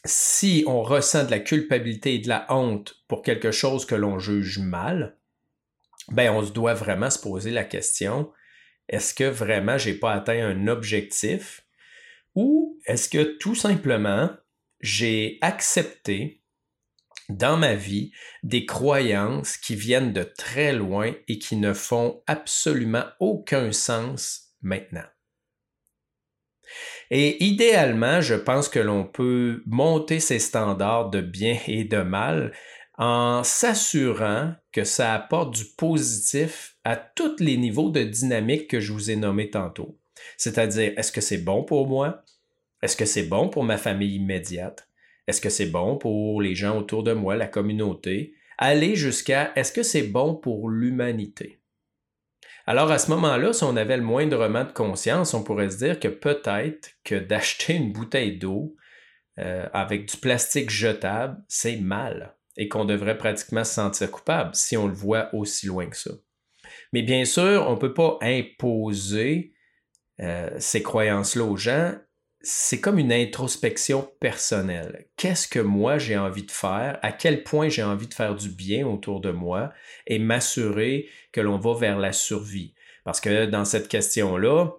si 0.05 0.63
on 0.67 0.81
ressent 0.81 1.25
de 1.25 1.31
la 1.31 1.39
culpabilité 1.39 2.15
et 2.15 2.19
de 2.19 2.29
la 2.29 2.45
honte 2.49 3.03
pour 3.07 3.21
quelque 3.21 3.51
chose 3.51 3.85
que 3.85 3.95
l'on 3.95 4.19
juge 4.19 4.59
mal, 4.59 5.17
ben 6.09 6.31
on 6.31 6.41
doit 6.41 6.73
vraiment 6.73 7.09
se 7.09 7.19
poser 7.19 7.51
la 7.51 7.65
question 7.65 8.31
est-ce 8.89 9.13
que 9.13 9.25
vraiment 9.25 9.77
j'ai 9.77 9.93
pas 9.93 10.13
atteint 10.13 10.45
un 10.45 10.67
objectif 10.67 11.65
ou 12.37 12.77
est-ce 12.85 13.09
que 13.09 13.35
tout 13.39 13.55
simplement, 13.55 14.29
j'ai 14.79 15.39
accepté 15.41 16.43
dans 17.29 17.57
ma 17.57 17.73
vie 17.73 18.11
des 18.43 18.67
croyances 18.67 19.57
qui 19.57 19.73
viennent 19.73 20.13
de 20.13 20.21
très 20.21 20.71
loin 20.71 21.15
et 21.27 21.39
qui 21.39 21.55
ne 21.55 21.73
font 21.73 22.21
absolument 22.27 23.05
aucun 23.19 23.71
sens 23.71 24.53
maintenant? 24.61 25.07
Et 27.09 27.43
idéalement, 27.43 28.21
je 28.21 28.35
pense 28.35 28.69
que 28.69 28.79
l'on 28.79 29.03
peut 29.03 29.63
monter 29.65 30.19
ces 30.19 30.37
standards 30.37 31.09
de 31.09 31.21
bien 31.21 31.57
et 31.65 31.85
de 31.85 32.03
mal 32.03 32.53
en 32.99 33.43
s'assurant 33.43 34.53
que 34.71 34.83
ça 34.83 35.15
apporte 35.15 35.55
du 35.55 35.65
positif 35.75 36.75
à 36.83 36.97
tous 36.97 37.37
les 37.39 37.57
niveaux 37.57 37.89
de 37.89 38.03
dynamique 38.03 38.67
que 38.69 38.79
je 38.79 38.93
vous 38.93 39.09
ai 39.09 39.15
nommés 39.15 39.49
tantôt. 39.49 39.99
C'est-à-dire, 40.37 40.93
est-ce 40.97 41.11
que 41.11 41.21
c'est 41.21 41.39
bon 41.39 41.63
pour 41.63 41.87
moi? 41.87 42.23
Est-ce 42.87 42.95
que 42.95 43.03
c'est 43.03 43.23
bon 43.23 43.49
pour 43.49 43.65
ma 43.65 43.77
famille 43.77 44.15
immédiate? 44.15 44.87
Est-ce 45.27 45.41
que 45.41 45.49
c'est 45.49 45.65
bon 45.65 45.97
pour 45.97 46.41
les 46.41 46.55
gens 46.55 46.77
autour 46.77 47.03
de 47.03 47.11
moi, 47.11 47.35
la 47.35 47.47
communauté? 47.47 48.33
Aller 48.57 48.95
jusqu'à 48.95 49.51
est-ce 49.57 49.73
que 49.73 49.83
c'est 49.83 50.07
bon 50.07 50.35
pour 50.35 50.69
l'humanité? 50.69 51.59
Alors 52.65 52.89
à 52.89 52.97
ce 52.97 53.11
moment-là, 53.11 53.51
si 53.51 53.65
on 53.65 53.75
avait 53.75 53.97
le 53.97 54.03
moindrement 54.03 54.63
de 54.63 54.71
conscience, 54.71 55.33
on 55.33 55.43
pourrait 55.43 55.69
se 55.69 55.79
dire 55.79 55.99
que 55.99 56.07
peut-être 56.07 56.91
que 57.03 57.15
d'acheter 57.15 57.73
une 57.73 57.91
bouteille 57.91 58.37
d'eau 58.37 58.77
euh, 59.37 59.67
avec 59.73 60.09
du 60.09 60.15
plastique 60.15 60.69
jetable, 60.69 61.43
c'est 61.49 61.75
mal 61.75 62.37
et 62.55 62.69
qu'on 62.69 62.85
devrait 62.85 63.17
pratiquement 63.17 63.65
se 63.65 63.73
sentir 63.73 64.09
coupable 64.11 64.55
si 64.55 64.77
on 64.77 64.87
le 64.87 64.93
voit 64.93 65.27
aussi 65.35 65.67
loin 65.67 65.87
que 65.87 65.97
ça. 65.97 66.11
Mais 66.93 67.01
bien 67.01 67.25
sûr, 67.25 67.65
on 67.67 67.73
ne 67.73 67.79
peut 67.79 67.93
pas 67.93 68.17
imposer 68.21 69.51
euh, 70.21 70.55
ces 70.57 70.81
croyances-là 70.81 71.43
aux 71.43 71.57
gens. 71.57 71.93
C'est 72.49 72.79
comme 72.79 72.97
une 72.97 73.11
introspection 73.11 74.09
personnelle. 74.21 75.09
Qu'est-ce 75.17 75.49
que 75.49 75.59
moi 75.59 75.97
j'ai 75.97 76.15
envie 76.15 76.45
de 76.45 76.51
faire? 76.51 76.97
À 77.01 77.11
quel 77.11 77.43
point 77.43 77.67
j'ai 77.67 77.83
envie 77.83 78.07
de 78.07 78.13
faire 78.13 78.35
du 78.35 78.47
bien 78.47 78.87
autour 78.87 79.19
de 79.19 79.31
moi 79.31 79.73
et 80.05 80.17
m'assurer 80.17 81.09
que 81.33 81.41
l'on 81.41 81.59
va 81.59 81.73
vers 81.73 81.99
la 81.99 82.13
survie? 82.13 82.73
Parce 83.03 83.19
que 83.19 83.47
dans 83.47 83.65
cette 83.65 83.89
question-là, 83.89 84.71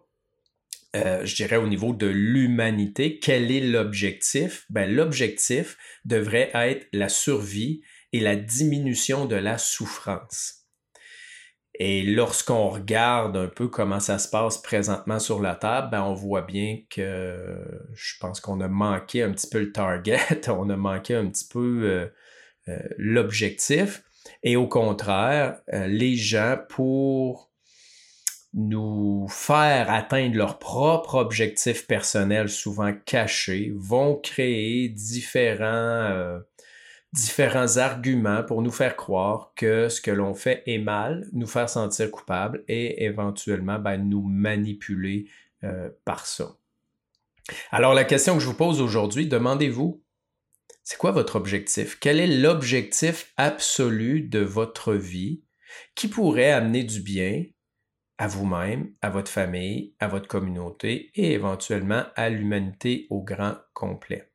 euh, 0.96 1.26
je 1.26 1.34
dirais 1.37 1.56
au 1.56 1.66
niveau 1.66 1.92
de 1.92 2.06
l'humanité, 2.06 3.18
quel 3.18 3.52
est 3.52 3.60
l'objectif? 3.60 4.64
Ben, 4.70 4.90
l'objectif 4.90 5.76
devrait 6.06 6.50
être 6.54 6.88
la 6.94 7.10
survie 7.10 7.82
et 8.14 8.20
la 8.20 8.37
diminution 8.37 9.26
de 9.26 9.37
la 9.37 9.58
souffrance. 9.58 10.58
Et 11.78 12.02
lorsqu'on 12.02 12.68
regarde 12.68 13.37
un 13.37 13.47
peu 13.47 13.68
comment 13.68 14.00
ça 14.00 14.18
se 14.18 14.28
passe 14.28 14.58
présentement 14.58 15.20
sur 15.20 15.40
la 15.40 15.54
table, 15.54 15.90
ben 15.92 16.02
on 16.02 16.14
voit 16.14 16.42
bien 16.42 16.78
que 16.90 17.56
je 17.94 18.14
pense 18.20 18.40
qu'on 18.40 18.61
a 18.61 18.68
manqué 18.68 19.23
un 19.23 19.30
petit 19.30 19.49
peu 19.49 19.61
le 19.61 19.73
target, 19.73 20.18
on 20.49 20.68
a 20.70 20.76
manqué 20.76 21.14
un 21.14 21.26
petit 21.28 21.47
peu 21.47 21.82
euh, 21.85 22.06
euh, 22.68 22.88
l'objectif. 22.99 24.02
Et 24.42 24.56
au 24.56 24.66
contraire, 24.66 25.61
les 25.73 26.16
gens, 26.16 26.58
pour 26.68 27.49
nous 28.54 29.26
faire 29.28 29.90
atteindre 29.90 30.37
leur 30.37 30.58
propre 30.58 31.16
objectif 31.16 31.87
personnel, 31.87 32.49
souvent 32.49 32.92
caché, 33.04 33.73
vont 33.76 34.16
créer 34.16 34.88
différents, 34.88 35.64
euh, 35.66 36.38
différents 37.12 37.79
arguments 37.79 38.43
pour 38.43 38.62
nous 38.62 38.71
faire 38.71 38.97
croire 38.97 39.53
que 39.57 39.88
ce 39.88 40.00
que 40.00 40.11
l'on 40.11 40.35
fait 40.35 40.62
est 40.67 40.79
mal, 40.79 41.27
nous 41.33 41.47
faire 41.47 41.71
sentir 41.71 42.11
coupable 42.11 42.65
et 42.69 43.05
éventuellement 43.05 43.79
ben, 43.79 43.97
nous 43.97 44.23
manipuler 44.23 45.29
euh, 45.65 45.88
par 46.05 46.27
ça. 46.27 46.57
Alors 47.71 47.95
la 47.95 48.05
question 48.05 48.35
que 48.35 48.41
je 48.41 48.47
vous 48.47 48.55
pose 48.55 48.81
aujourd'hui, 48.81 49.27
demandez-vous, 49.27 50.03
c'est 50.85 50.99
quoi 50.99 51.12
votre 51.12 51.37
objectif? 51.37 51.99
Quel 51.99 52.21
est 52.21 52.38
l'objectif 52.38 53.33
absolu 53.37 54.23
de 54.23 54.41
votre 54.41 54.95
vie 54.95 55.43
qui 55.95 56.09
pourrait 56.09 56.50
amener 56.50 56.85
du 56.85 57.00
bien 57.00 57.45
à 58.19 58.27
vous-même, 58.27 58.93
à 59.00 59.11
votre 59.11 59.31
famille, 59.31 59.95
à 59.99 60.09
votre 60.09 60.29
communauté 60.29 61.11
et 61.15 61.33
éventuellement 61.33 62.05
à 62.17 62.29
l'humanité 62.29 63.07
au 63.11 63.23
grand 63.23 63.57
complet? 63.75 64.31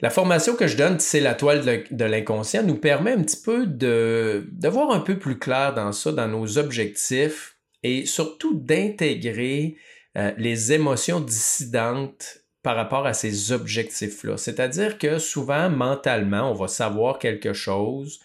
La 0.00 0.10
formation 0.10 0.56
que 0.56 0.66
je 0.66 0.76
donne, 0.76 1.00
c'est 1.00 1.20
la 1.20 1.34
toile 1.34 1.84
de 1.90 2.04
l'inconscient, 2.04 2.62
nous 2.62 2.76
permet 2.76 3.12
un 3.12 3.22
petit 3.22 3.40
peu 3.40 3.66
de, 3.66 4.46
voir 4.64 4.90
un 4.90 5.00
peu 5.00 5.18
plus 5.18 5.38
clair 5.38 5.72
dans 5.72 5.92
ça, 5.92 6.12
dans 6.12 6.28
nos 6.28 6.58
objectifs 6.58 7.56
et 7.82 8.04
surtout 8.04 8.54
d'intégrer 8.54 9.76
euh, 10.18 10.32
les 10.36 10.72
émotions 10.72 11.20
dissidentes 11.20 12.38
par 12.62 12.76
rapport 12.76 13.06
à 13.06 13.14
ces 13.14 13.52
objectifs-là. 13.52 14.36
C'est-à-dire 14.36 14.98
que 14.98 15.18
souvent, 15.18 15.70
mentalement, 15.70 16.50
on 16.50 16.54
va 16.54 16.68
savoir 16.68 17.18
quelque 17.18 17.54
chose, 17.54 18.20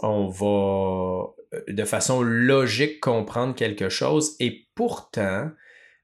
on 0.00 0.28
va 0.28 1.34
euh, 1.54 1.60
de 1.68 1.84
façon 1.84 2.22
logique 2.22 3.00
comprendre 3.00 3.54
quelque 3.54 3.90
chose 3.90 4.34
et 4.40 4.66
pourtant, 4.74 5.50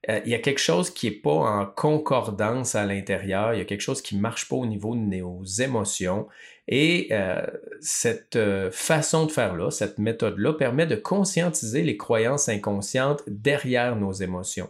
euh, 0.08 0.20
il 0.24 0.30
y 0.30 0.34
a 0.34 0.38
quelque 0.38 0.60
chose 0.60 0.90
qui 0.90 1.08
n'est 1.10 1.16
pas 1.16 1.30
en 1.30 1.66
concordance 1.66 2.74
à 2.74 2.84
l'intérieur, 2.84 3.54
il 3.54 3.58
y 3.58 3.60
a 3.60 3.64
quelque 3.64 3.80
chose 3.80 4.02
qui 4.02 4.16
ne 4.16 4.20
marche 4.20 4.48
pas 4.48 4.56
au 4.56 4.66
niveau 4.66 4.94
de 4.94 5.00
nos 5.00 5.44
émotions. 5.44 6.26
Et 6.68 7.08
euh, 7.12 7.46
cette 7.80 8.38
façon 8.72 9.26
de 9.26 9.30
faire-là, 9.30 9.70
cette 9.70 9.98
méthode-là, 9.98 10.52
permet 10.54 10.86
de 10.86 10.96
conscientiser 10.96 11.82
les 11.82 11.96
croyances 11.96 12.48
inconscientes 12.48 13.22
derrière 13.28 13.94
nos 13.94 14.12
émotions. 14.12 14.68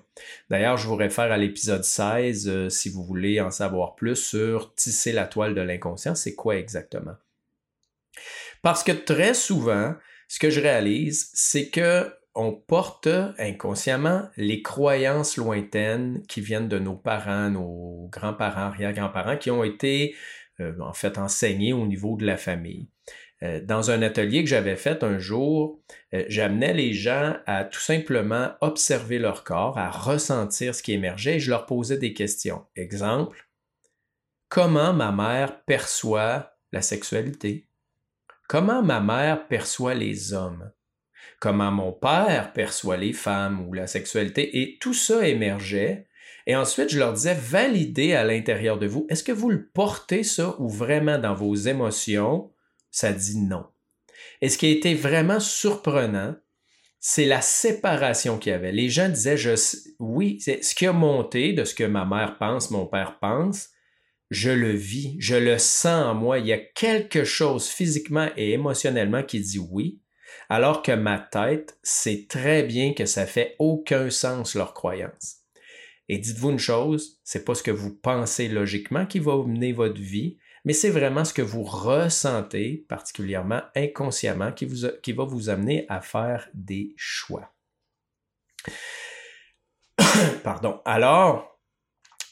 D'ailleurs, 0.50 0.76
je 0.76 0.86
vous 0.88 0.96
réfère 0.96 1.32
à 1.32 1.38
l'épisode 1.38 1.84
16 1.84 2.68
si 2.68 2.90
vous 2.90 3.02
voulez 3.02 3.40
en 3.40 3.50
savoir 3.50 3.94
plus 3.94 4.16
sur 4.16 4.74
tisser 4.74 5.12
la 5.12 5.24
toile 5.24 5.54
de 5.54 5.62
l'inconscient, 5.62 6.14
c'est 6.14 6.34
quoi 6.34 6.56
exactement? 6.56 7.14
Parce 8.62 8.82
que 8.82 8.92
très 8.92 9.32
souvent, 9.32 9.94
ce 10.28 10.38
que 10.38 10.50
je 10.50 10.60
réalise, 10.60 11.30
c'est 11.34 11.68
que 11.68 12.10
on 12.36 12.52
porte 12.52 13.08
inconsciemment 13.38 14.28
les 14.36 14.62
croyances 14.62 15.36
lointaines 15.36 16.22
qui 16.28 16.40
viennent 16.40 16.68
de 16.68 16.78
nos 16.78 16.94
parents, 16.94 17.50
nos 17.50 18.08
grands-parents, 18.12 18.66
arrière-grands-parents, 18.66 19.38
qui 19.38 19.50
ont 19.50 19.64
été 19.64 20.14
euh, 20.60 20.78
en 20.80 20.92
fait 20.92 21.18
enseignées 21.18 21.72
au 21.72 21.86
niveau 21.86 22.16
de 22.16 22.26
la 22.26 22.36
famille. 22.36 22.88
Euh, 23.42 23.60
dans 23.60 23.90
un 23.90 24.02
atelier 24.02 24.44
que 24.44 24.50
j'avais 24.50 24.76
fait 24.76 25.02
un 25.02 25.18
jour, 25.18 25.80
euh, 26.14 26.24
j'amenais 26.28 26.74
les 26.74 26.92
gens 26.92 27.36
à 27.46 27.64
tout 27.64 27.80
simplement 27.80 28.52
observer 28.60 29.18
leur 29.18 29.42
corps, 29.42 29.78
à 29.78 29.90
ressentir 29.90 30.74
ce 30.74 30.82
qui 30.82 30.92
émergeait 30.92 31.36
et 31.36 31.40
je 31.40 31.50
leur 31.50 31.66
posais 31.66 31.98
des 31.98 32.12
questions. 32.12 32.66
Exemple, 32.76 33.48
comment 34.48 34.92
ma 34.92 35.10
mère 35.10 35.62
perçoit 35.64 36.54
la 36.72 36.82
sexualité? 36.82 37.66
Comment 38.48 38.82
ma 38.82 39.00
mère 39.00 39.48
perçoit 39.48 39.94
les 39.94 40.32
hommes? 40.32 40.70
Comment 41.40 41.70
mon 41.70 41.92
père 41.92 42.52
perçoit 42.52 42.96
les 42.96 43.12
femmes 43.12 43.66
ou 43.66 43.72
la 43.72 43.86
sexualité? 43.86 44.60
Et 44.60 44.78
tout 44.78 44.94
ça 44.94 45.26
émergeait. 45.28 46.06
Et 46.46 46.56
ensuite, 46.56 46.90
je 46.90 46.98
leur 46.98 47.12
disais, 47.12 47.34
validez 47.34 48.14
à 48.14 48.24
l'intérieur 48.24 48.78
de 48.78 48.86
vous, 48.86 49.06
est-ce 49.10 49.24
que 49.24 49.32
vous 49.32 49.50
le 49.50 49.66
portez 49.66 50.22
ça 50.22 50.54
ou 50.60 50.68
vraiment 50.68 51.18
dans 51.18 51.34
vos 51.34 51.54
émotions, 51.54 52.50
ça 52.90 53.12
dit 53.12 53.38
non. 53.38 53.66
Et 54.40 54.48
ce 54.48 54.56
qui 54.56 54.66
a 54.66 54.70
été 54.70 54.94
vraiment 54.94 55.40
surprenant, 55.40 56.36
c'est 57.00 57.26
la 57.26 57.40
séparation 57.40 58.38
qu'il 58.38 58.52
y 58.52 58.54
avait. 58.54 58.72
Les 58.72 58.88
gens 58.88 59.08
disaient, 59.08 59.36
je, 59.36 59.52
oui, 59.98 60.40
ce 60.40 60.74
qui 60.74 60.86
a 60.86 60.92
monté 60.92 61.52
de 61.52 61.64
ce 61.64 61.74
que 61.74 61.84
ma 61.84 62.04
mère 62.04 62.38
pense, 62.38 62.70
mon 62.70 62.86
père 62.86 63.18
pense, 63.20 63.68
je 64.30 64.50
le 64.50 64.70
vis, 64.70 65.16
je 65.18 65.36
le 65.36 65.58
sens 65.58 66.06
en 66.06 66.14
moi. 66.14 66.38
Il 66.38 66.46
y 66.46 66.52
a 66.52 66.58
quelque 66.58 67.24
chose 67.24 67.68
physiquement 67.68 68.28
et 68.36 68.52
émotionnellement 68.52 69.22
qui 69.22 69.40
dit 69.40 69.58
oui, 69.58 70.00
alors 70.48 70.82
que 70.82 70.92
ma 70.92 71.18
tête 71.18 71.78
sait 71.82 72.26
très 72.28 72.62
bien 72.62 72.92
que 72.92 73.06
ça 73.06 73.26
fait 73.26 73.56
aucun 73.58 74.10
sens 74.10 74.54
leur 74.54 74.74
croyance. 74.74 75.38
Et 76.08 76.18
dites-vous 76.18 76.50
une 76.50 76.58
chose, 76.58 77.20
c'est 77.24 77.44
pas 77.44 77.54
ce 77.54 77.62
que 77.62 77.70
vous 77.70 77.94
pensez 77.94 78.48
logiquement 78.48 79.06
qui 79.06 79.18
va 79.18 79.36
mener 79.36 79.72
votre 79.72 80.00
vie, 80.00 80.38
mais 80.64 80.72
c'est 80.72 80.90
vraiment 80.90 81.24
ce 81.24 81.34
que 81.34 81.42
vous 81.42 81.62
ressentez, 81.62 82.84
particulièrement 82.88 83.62
inconsciemment, 83.74 84.52
qui, 84.52 84.66
vous, 84.66 84.88
qui 85.02 85.12
va 85.12 85.24
vous 85.24 85.48
amener 85.48 85.86
à 85.88 86.00
faire 86.00 86.48
des 86.54 86.92
choix. 86.96 87.54
Pardon. 90.44 90.80
Alors, 90.84 91.60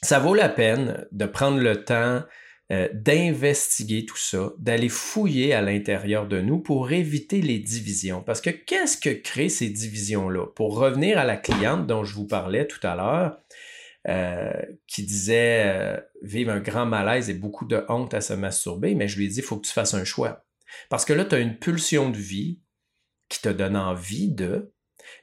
ça 0.01 0.19
vaut 0.19 0.35
la 0.35 0.49
peine 0.49 1.07
de 1.11 1.25
prendre 1.25 1.59
le 1.59 1.83
temps 1.83 2.23
euh, 2.71 2.89
d'investiguer 2.93 4.05
tout 4.05 4.17
ça, 4.17 4.53
d'aller 4.57 4.89
fouiller 4.89 5.53
à 5.53 5.61
l'intérieur 5.61 6.27
de 6.27 6.41
nous 6.41 6.59
pour 6.59 6.91
éviter 6.91 7.41
les 7.41 7.59
divisions. 7.59 8.23
Parce 8.23 8.41
que 8.41 8.49
qu'est-ce 8.49 8.97
que 8.97 9.09
créent 9.09 9.49
ces 9.49 9.69
divisions-là? 9.69 10.47
Pour 10.55 10.77
revenir 10.77 11.19
à 11.19 11.25
la 11.25 11.37
cliente 11.37 11.85
dont 11.85 12.03
je 12.03 12.15
vous 12.15 12.25
parlais 12.25 12.65
tout 12.65 12.85
à 12.85 12.95
l'heure, 12.95 13.39
euh, 14.07 14.51
qui 14.87 15.03
disait 15.03 15.63
euh, 15.65 15.99
vivre 16.21 16.51
un 16.51 16.59
grand 16.59 16.85
malaise 16.85 17.29
et 17.29 17.33
beaucoup 17.33 17.65
de 17.65 17.83
honte 17.89 18.13
à 18.13 18.21
se 18.21 18.33
masturber, 18.33 18.95
mais 18.95 19.07
je 19.07 19.17
lui 19.17 19.25
ai 19.25 19.29
dit, 19.29 19.39
il 19.39 19.43
faut 19.43 19.57
que 19.57 19.67
tu 19.67 19.73
fasses 19.73 19.93
un 19.93 20.03
choix. 20.03 20.45
Parce 20.89 21.05
que 21.05 21.13
là, 21.13 21.25
tu 21.25 21.35
as 21.35 21.39
une 21.39 21.57
pulsion 21.57 22.09
de 22.09 22.17
vie 22.17 22.61
qui 23.29 23.41
te 23.41 23.49
donne 23.49 23.75
envie 23.75 24.31
de, 24.31 24.73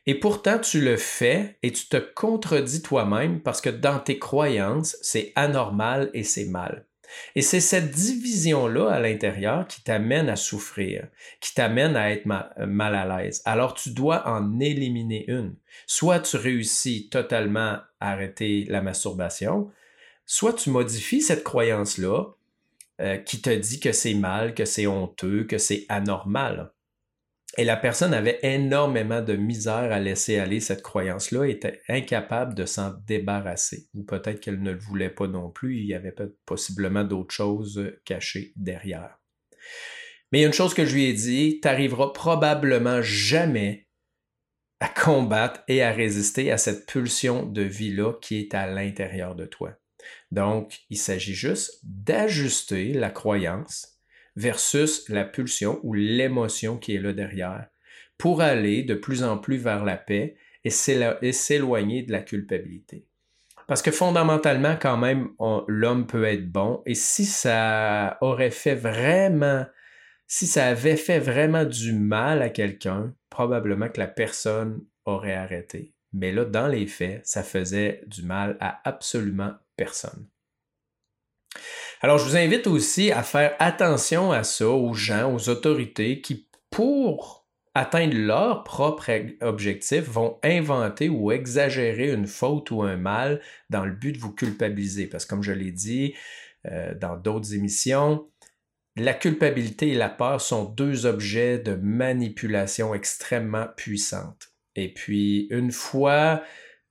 et 0.07 0.19
pourtant, 0.19 0.59
tu 0.59 0.81
le 0.81 0.97
fais 0.97 1.59
et 1.63 1.73
tu 1.73 1.89
te 1.89 1.97
contredis 1.97 2.83
toi-même 2.83 3.41
parce 3.43 3.61
que 3.61 3.71
dans 3.71 3.99
tes 3.99 4.19
croyances, 4.19 4.97
c'est 5.03 5.33
anormal 5.35 6.11
et 6.15 6.25
c'est 6.25 6.47
mal. 6.47 6.87
Et 7.35 7.43
c'est 7.43 7.61
cette 7.61 7.91
division-là 7.91 8.91
à 8.91 9.01
l'intérieur 9.01 9.67
qui 9.67 9.83
t'amène 9.83 10.29
à 10.29 10.37
souffrir, 10.37 11.09
qui 11.41 11.55
t'amène 11.55 11.97
à 11.97 12.11
être 12.11 12.27
mal, 12.27 12.53
mal, 12.67 12.95
à 12.95 13.23
l'aise. 13.23 13.43
Alors 13.45 13.75
tu 13.75 13.91
dois 13.91 14.27
en 14.29 14.61
éliminer 14.61 15.25
une. 15.29 15.55
Soit 15.87 16.21
tu 16.21 16.37
réussis 16.37 17.09
totalement 17.11 17.79
à 18.01 18.13
arrêter 18.13 18.67
la 18.69 18.83
masturbation, 18.83 19.71
soit 20.27 20.55
tu 20.55 20.71
modifies 20.71 21.23
cette 21.23 21.45
croyance-là 21.45 22.25
euh, 23.01 23.17
qui 23.17 23.41
te 23.41 23.51
dit 23.51 23.81
que 23.81 23.93
c'est 23.93 24.15
mal, 24.15 24.55
que 24.55 24.65
c'est 24.65 24.87
honteux, 24.87 25.45
que 25.45 25.59
c'est 25.59 25.87
anormal. 25.89 26.73
Et 27.59 27.65
la 27.65 27.77
personne 27.77 28.15
avait 28.15 28.39
énormément 28.43 29.21
de 29.21 29.37
misère 29.37 29.93
à 29.93 30.01
laisser 30.01 30.39
aller 30.39 30.61
cette 30.61 30.83
croyance-là, 30.83 31.45
était 31.45 31.83
incapable 31.89 32.55
de 32.55 32.65
s'en 32.65 32.95
débarrasser. 33.07 33.89
Ou 33.95 34.05
peut-être 34.05 34.41
qu'elle 34.41 34.63
ne 34.63 34.73
le 34.73 34.79
voulait 34.79 35.11
pas 35.11 35.27
non 35.27 35.51
plus, 35.51 35.79
il 35.79 35.87
y 35.87 35.95
avait 35.95 36.15
possiblement 36.47 37.05
d'autres 37.05 37.35
choses 37.35 37.93
cachées 38.07 38.53
derrière. 38.57 39.19
Mais 40.31 40.39
il 40.39 40.43
y 40.43 40.45
a 40.45 40.49
une 40.49 40.55
chose 40.55 40.73
que 40.73 40.87
je 40.87 40.95
lui 40.95 41.05
ai 41.05 41.13
dit, 41.13 41.61
tu 41.61 41.69
n'arriveras 41.69 42.13
probablement 42.15 43.03
jamais 43.03 43.87
à 44.81 44.89
combattre 44.89 45.63
et 45.69 45.83
à 45.83 45.93
résister 45.93 46.51
à 46.51 46.57
cette 46.57 46.87
pulsion 46.87 47.45
de 47.45 47.63
vie-là 47.63 48.15
qui 48.15 48.41
est 48.41 48.55
à 48.55 48.67
l'intérieur 48.67 49.35
de 49.35 49.45
toi. 49.45 49.75
Donc, 50.31 50.81
il 50.89 50.97
s'agit 50.97 51.35
juste 51.35 51.79
d'ajuster 51.85 52.93
la 52.95 53.11
croyance 53.11 53.92
versus 54.37 55.09
la 55.09 55.25
pulsion 55.25 55.81
ou 55.83 55.95
l'émotion 55.95 56.79
qui 56.79 56.95
est 56.95 57.01
là 57.01 57.13
derrière 57.13 57.67
pour 58.19 58.41
aller 58.41 58.83
de 58.83 58.95
plus 58.95 59.25
en 59.25 59.37
plus 59.39 59.57
vers 59.57 59.85
la 59.85 59.97
paix 59.97 60.37
et 60.65 60.71
s'éloigner 60.71 62.03
de 62.03 62.13
la 62.13 62.23
culpabilité. 62.23 63.07
Parce 63.67 63.83
que 63.83 63.91
fondamentalement, 63.91 64.77
quand 64.81 64.97
même, 64.97 65.31
l'homme 65.67 66.07
peut 66.07 66.25
être 66.25 66.51
bon 66.51 66.83
et 66.87 66.95
si 66.95 67.25
ça 67.25 68.19
aurait 68.21 68.51
fait 68.51 68.75
vraiment, 68.75 69.67
si 70.27 70.47
ça 70.47 70.67
avait 70.67 70.97
fait 70.97 71.19
vraiment 71.19 71.65
du 71.65 71.93
mal 71.93 72.43
à 72.43 72.51
quelqu'un, 72.51 73.15
probablement 73.29 73.89
que 73.89 74.01
la 74.01 74.09
personne 74.09 74.85
aurait 75.05 75.35
arrêté. 75.35 75.95
Mais 76.13 76.33
là, 76.33 76.45
dans 76.45 76.69
les 76.69 76.87
faits, 76.87 77.27
ça 77.27 77.43
faisait 77.43 78.03
du 78.07 78.23
mal 78.23 78.57
à 78.61 78.81
absolument 78.89 79.53
personne. 79.77 80.29
Alors, 82.01 82.19
je 82.19 82.25
vous 82.25 82.37
invite 82.37 82.67
aussi 82.67 83.13
à 83.13 83.23
faire 83.23 83.55
attention 83.59 84.33
à 84.33 84.43
ça 84.43 84.69
aux 84.69 84.95
gens, 84.95 85.33
aux 85.35 85.49
autorités 85.49 86.21
qui, 86.21 86.49
pour 86.71 87.47
atteindre 87.75 88.17
leur 88.17 88.65
propre 88.65 89.11
objectif, 89.41 90.05
vont 90.05 90.39
inventer 90.43 91.09
ou 91.09 91.33
exagérer 91.33 92.11
une 92.11 92.27
faute 92.27 92.71
ou 92.71 92.83
un 92.83 92.97
mal 92.97 93.41
dans 93.71 93.85
le 93.85 93.93
but 93.93 94.13
de 94.13 94.19
vous 94.19 94.33
culpabiliser. 94.33 95.07
Parce 95.07 95.25
que 95.25 95.31
comme 95.31 95.43
je 95.43 95.53
l'ai 95.53 95.71
dit 95.71 96.15
euh, 96.67 96.95
dans 96.95 97.17
d'autres 97.17 97.55
émissions, 97.55 98.29
la 98.97 99.15
culpabilité 99.15 99.89
et 99.89 99.95
la 99.95 100.11
peur 100.11 100.41
sont 100.41 100.65
deux 100.65 101.07
objets 101.07 101.59
de 101.59 101.75
manipulation 101.75 102.95
extrêmement 102.95 103.69
puissantes. 103.77 104.53
Et 104.75 104.93
puis, 104.93 105.47
une 105.51 105.73
fois 105.73 106.43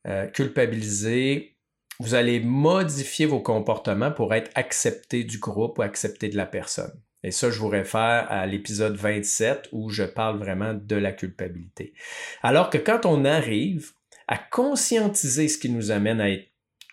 euh, 0.07 0.25
culpabilisé, 0.27 1.57
vous 2.01 2.15
allez 2.15 2.39
modifier 2.39 3.27
vos 3.27 3.39
comportements 3.39 4.11
pour 4.11 4.33
être 4.33 4.49
accepté 4.55 5.23
du 5.23 5.37
groupe 5.37 5.77
ou 5.77 5.83
accepté 5.83 6.29
de 6.29 6.35
la 6.35 6.47
personne. 6.47 6.91
Et 7.23 7.29
ça, 7.29 7.51
je 7.51 7.59
vous 7.59 7.67
réfère 7.67 8.25
à 8.29 8.47
l'épisode 8.47 8.95
27 8.95 9.69
où 9.71 9.89
je 9.89 10.03
parle 10.03 10.39
vraiment 10.39 10.73
de 10.73 10.95
la 10.95 11.11
culpabilité. 11.11 11.93
Alors 12.41 12.71
que 12.71 12.79
quand 12.79 13.05
on 13.05 13.23
arrive 13.23 13.91
à 14.27 14.37
conscientiser 14.37 15.47
ce 15.47 15.59
qui 15.59 15.69
nous 15.69 15.91
amène 15.91 16.19
à 16.19 16.31
être 16.31 16.47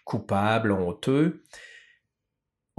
coupable, 0.05 0.73
honteux, 0.73 1.43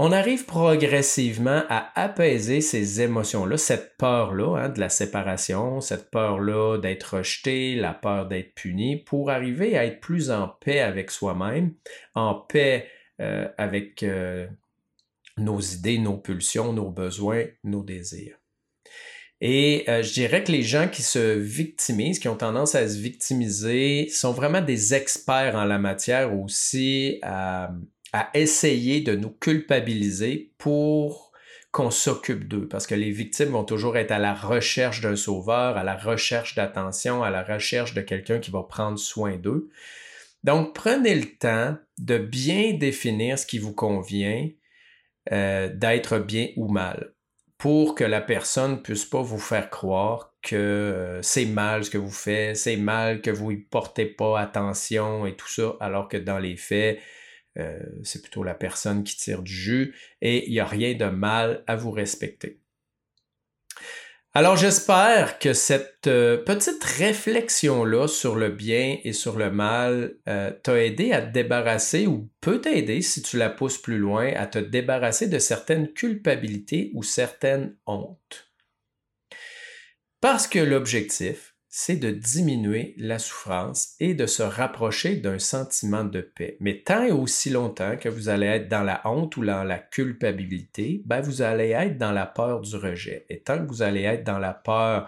on 0.02 0.14
arrive 0.14 0.46
progressivement 0.46 1.64
à 1.68 1.92
apaiser 2.02 2.62
ces 2.62 3.02
émotions-là, 3.02 3.58
cette 3.58 3.98
peur-là 3.98 4.56
hein, 4.56 4.70
de 4.70 4.80
la 4.80 4.88
séparation, 4.88 5.82
cette 5.82 6.10
peur-là 6.10 6.78
d'être 6.78 7.18
rejeté, 7.18 7.76
la 7.76 7.94
peur 7.94 8.26
d'être 8.26 8.56
puni, 8.56 8.96
pour 8.96 9.30
arriver 9.30 9.78
à 9.78 9.84
être 9.84 10.00
plus 10.00 10.32
en 10.32 10.48
paix 10.48 10.80
avec 10.80 11.12
soi-même, 11.12 11.74
en 12.16 12.34
paix 12.34 12.88
euh, 13.20 13.50
avec 13.58 14.02
euh, 14.04 14.48
nos 15.38 15.60
idées, 15.60 15.98
nos 15.98 16.16
pulsions, 16.16 16.72
nos 16.72 16.92
besoins, 16.92 17.48
nos 17.66 17.84
désirs. 17.84 18.38
Et 19.42 19.84
euh, 19.90 20.02
je 20.02 20.14
dirais 20.14 20.46
que 20.46 20.54
les 20.54 20.64
gens 20.64 20.88
qui 20.88 21.02
se 21.02 21.38
victimisent, 21.38 22.20
qui 22.20 22.30
ont 22.30 22.38
tendance 22.38 22.74
à 22.74 22.88
se 22.88 22.98
victimiser, 22.98 24.08
sont 24.08 24.32
vraiment 24.32 24.62
des 24.62 24.94
experts 24.94 25.58
en 25.58 25.66
la 25.66 25.78
matière 25.78 26.34
aussi 26.34 27.20
à 28.14 28.30
essayer 28.34 29.02
de 29.02 29.16
nous 29.16 29.32
culpabiliser 29.32 30.52
pour 30.58 31.32
qu'on 31.72 31.92
s'occupe 31.92 32.48
d'eux, 32.48 32.68
parce 32.68 32.88
que 32.88 32.96
les 32.96 33.12
victimes 33.12 33.50
vont 33.50 33.64
toujours 33.64 33.96
être 33.98 34.12
à 34.12 34.18
la 34.18 34.34
recherche 34.34 35.02
d'un 35.02 35.16
sauveur, 35.16 35.78
à 35.78 35.84
la 35.84 35.96
recherche 35.96 36.56
d'attention, 36.56 37.22
à 37.22 37.30
la 37.30 37.44
recherche 37.44 37.94
de 37.94 38.02
quelqu'un 38.02 38.40
qui 38.40 38.50
va 38.50 38.64
prendre 38.64 38.98
soin 38.98 39.38
d'eux. 39.38 39.70
Donc, 40.44 40.74
prenez 40.74 41.14
le 41.14 41.38
temps 41.38 41.78
de 42.00 42.18
bien 42.18 42.74
définir 42.74 43.38
ce 43.38 43.46
qui 43.46 43.60
vous 43.60 43.74
convient, 43.74 44.50
euh, 45.32 45.70
d'être 45.72 46.18
bien 46.18 46.48
ou 46.56 46.70
mal, 46.70 47.14
pour 47.60 47.94
que 47.94 48.06
la 48.06 48.22
personne 48.22 48.72
ne 48.72 48.78
puisse 48.78 49.06
pas 49.06 49.22
vous 49.22 49.38
faire 49.38 49.70
croire 49.70 50.34
que 50.42 50.56
euh, 50.56 51.22
c'est 51.22 51.46
mal 51.46 51.84
ce 51.84 51.90
que 51.90 51.98
vous 51.98 52.10
faites, 52.10 52.56
c'est 52.56 52.78
mal 52.78 53.22
que 53.22 53.30
vous 53.30 53.52
ne 53.52 53.58
portez 53.58 54.06
pas 54.06 54.40
attention 54.40 55.28
et 55.28 55.36
tout 55.36 55.50
ça, 55.50 55.76
alors 55.82 56.08
que 56.08 56.18
dans 56.18 56.40
les 56.40 56.56
faits, 56.56 57.00
euh, 57.58 57.80
c'est 58.04 58.22
plutôt 58.22 58.44
la 58.44 58.54
personne 58.54 59.04
qui 59.04 59.18
tire 59.18 59.42
du 59.42 59.54
jus 59.54 59.96
et 60.22 60.48
il 60.48 60.52
n'y 60.52 60.60
a 60.60 60.66
rien 60.66 60.94
de 60.94 61.06
mal 61.06 61.64
à 61.68 61.76
vous 61.76 61.92
respecter. 61.92 62.60
Alors 64.36 64.56
j'espère 64.56 65.40
que 65.40 65.54
cette 65.54 66.06
euh, 66.06 66.38
petite 66.38 66.84
réflexion-là 66.84 68.08
sur 68.08 68.36
le 68.36 68.50
bien 68.50 68.98
et 69.04 69.12
sur 69.12 69.40
le 69.40 69.50
mal 69.50 70.18
euh, 70.28 70.52
t'a 70.52 70.84
aidé 70.84 71.12
à 71.14 71.24
te 71.24 71.32
débarrasser 71.32 72.06
ou 72.06 72.30
peut 72.40 72.62
t'aider 72.62 73.02
si 73.02 73.24
tu 73.24 73.38
la 73.38 73.50
pousses 73.50 73.80
plus 73.80 73.98
loin 73.98 74.32
à 74.36 74.46
te 74.46 74.60
débarrasser 74.60 75.28
de 75.28 75.40
certaines 75.40 75.92
culpabilités 75.94 76.92
ou 76.94 77.02
certaines 77.02 77.76
hontes. 77.88 78.52
Parce 80.22 80.48
que 80.48 80.60
l'objectif, 80.60 81.49
c'est 81.70 81.98
de 81.98 82.10
diminuer 82.10 82.96
la 82.98 83.20
souffrance 83.20 83.94
et 84.00 84.16
de 84.16 84.26
se 84.26 84.42
rapprocher 84.42 85.18
d'un 85.18 85.38
sentiment 85.38 86.04
de 86.04 86.22
paix. 86.22 86.58
Mais 86.60 86.82
tant 86.82 87.04
et 87.04 87.12
aussi 87.12 87.52
longtemps 87.52 87.96
que 87.96 88.10
vous 88.10 88.28
allez 88.28 88.48
être 88.48 88.68
dans 88.68 88.82
la 88.82 89.02
honte 89.06 89.38
ou 89.38 89.46
dans 89.46 89.64
la 89.64 89.78
culpabilité, 89.78 91.04
ben 91.06 91.22
vous 91.22 91.44
allez 91.44 91.70
être 91.70 92.00
dans 92.00 92.12
la 92.12 92.26
peur 92.26 92.62
du 92.62 92.76
rejet. 92.76 93.28
Et 93.30 93.42
tant 93.42 93.60
que 93.60 93.70
vous 93.70 93.84
allez 93.84 94.02
être 94.02 94.24
dans 94.24 94.40
la 94.40 94.54
peur 94.54 95.08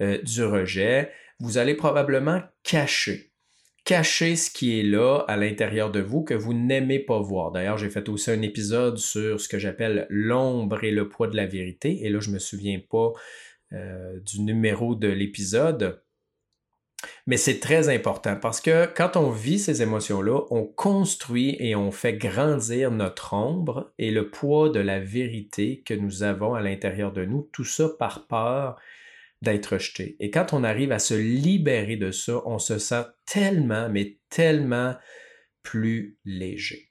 euh, 0.00 0.18
du 0.22 0.42
rejet, 0.44 1.12
vous 1.40 1.58
allez 1.58 1.74
probablement 1.74 2.42
cacher 2.62 3.28
cacher 3.88 4.36
ce 4.36 4.50
qui 4.50 4.78
est 4.78 4.82
là 4.82 5.24
à 5.28 5.38
l'intérieur 5.38 5.90
de 5.90 6.00
vous 6.00 6.22
que 6.22 6.34
vous 6.34 6.52
n'aimez 6.52 6.98
pas 6.98 7.20
voir. 7.20 7.52
D'ailleurs, 7.52 7.78
j'ai 7.78 7.88
fait 7.88 8.06
aussi 8.10 8.30
un 8.30 8.42
épisode 8.42 8.98
sur 8.98 9.40
ce 9.40 9.48
que 9.48 9.58
j'appelle 9.58 10.06
l'ombre 10.10 10.84
et 10.84 10.90
le 10.90 11.08
poids 11.08 11.26
de 11.26 11.36
la 11.36 11.46
vérité. 11.46 12.04
Et 12.04 12.10
là, 12.10 12.20
je 12.20 12.28
ne 12.28 12.34
me 12.34 12.38
souviens 12.38 12.82
pas 12.86 13.14
euh, 13.72 14.18
du 14.20 14.40
numéro 14.40 14.94
de 14.94 15.08
l'épisode. 15.08 16.02
Mais 17.26 17.36
c'est 17.36 17.60
très 17.60 17.88
important 17.88 18.36
parce 18.36 18.60
que 18.60 18.86
quand 18.86 19.16
on 19.16 19.30
vit 19.30 19.58
ces 19.58 19.82
émotions-là, 19.82 20.40
on 20.50 20.64
construit 20.64 21.56
et 21.60 21.76
on 21.76 21.92
fait 21.92 22.14
grandir 22.14 22.90
notre 22.90 23.34
ombre 23.34 23.92
et 23.98 24.10
le 24.10 24.30
poids 24.30 24.68
de 24.70 24.80
la 24.80 24.98
vérité 24.98 25.82
que 25.84 25.94
nous 25.94 26.22
avons 26.22 26.54
à 26.54 26.60
l'intérieur 26.60 27.12
de 27.12 27.24
nous, 27.24 27.48
tout 27.52 27.64
ça 27.64 27.88
par 27.98 28.26
peur 28.26 28.80
d'être 29.42 29.74
rejeté. 29.74 30.16
Et 30.18 30.30
quand 30.30 30.52
on 30.52 30.64
arrive 30.64 30.90
à 30.90 30.98
se 30.98 31.14
libérer 31.14 31.96
de 31.96 32.10
ça, 32.10 32.42
on 32.46 32.58
se 32.58 32.78
sent 32.78 33.04
tellement, 33.26 33.88
mais 33.88 34.18
tellement 34.30 34.96
plus 35.62 36.18
léger. 36.24 36.90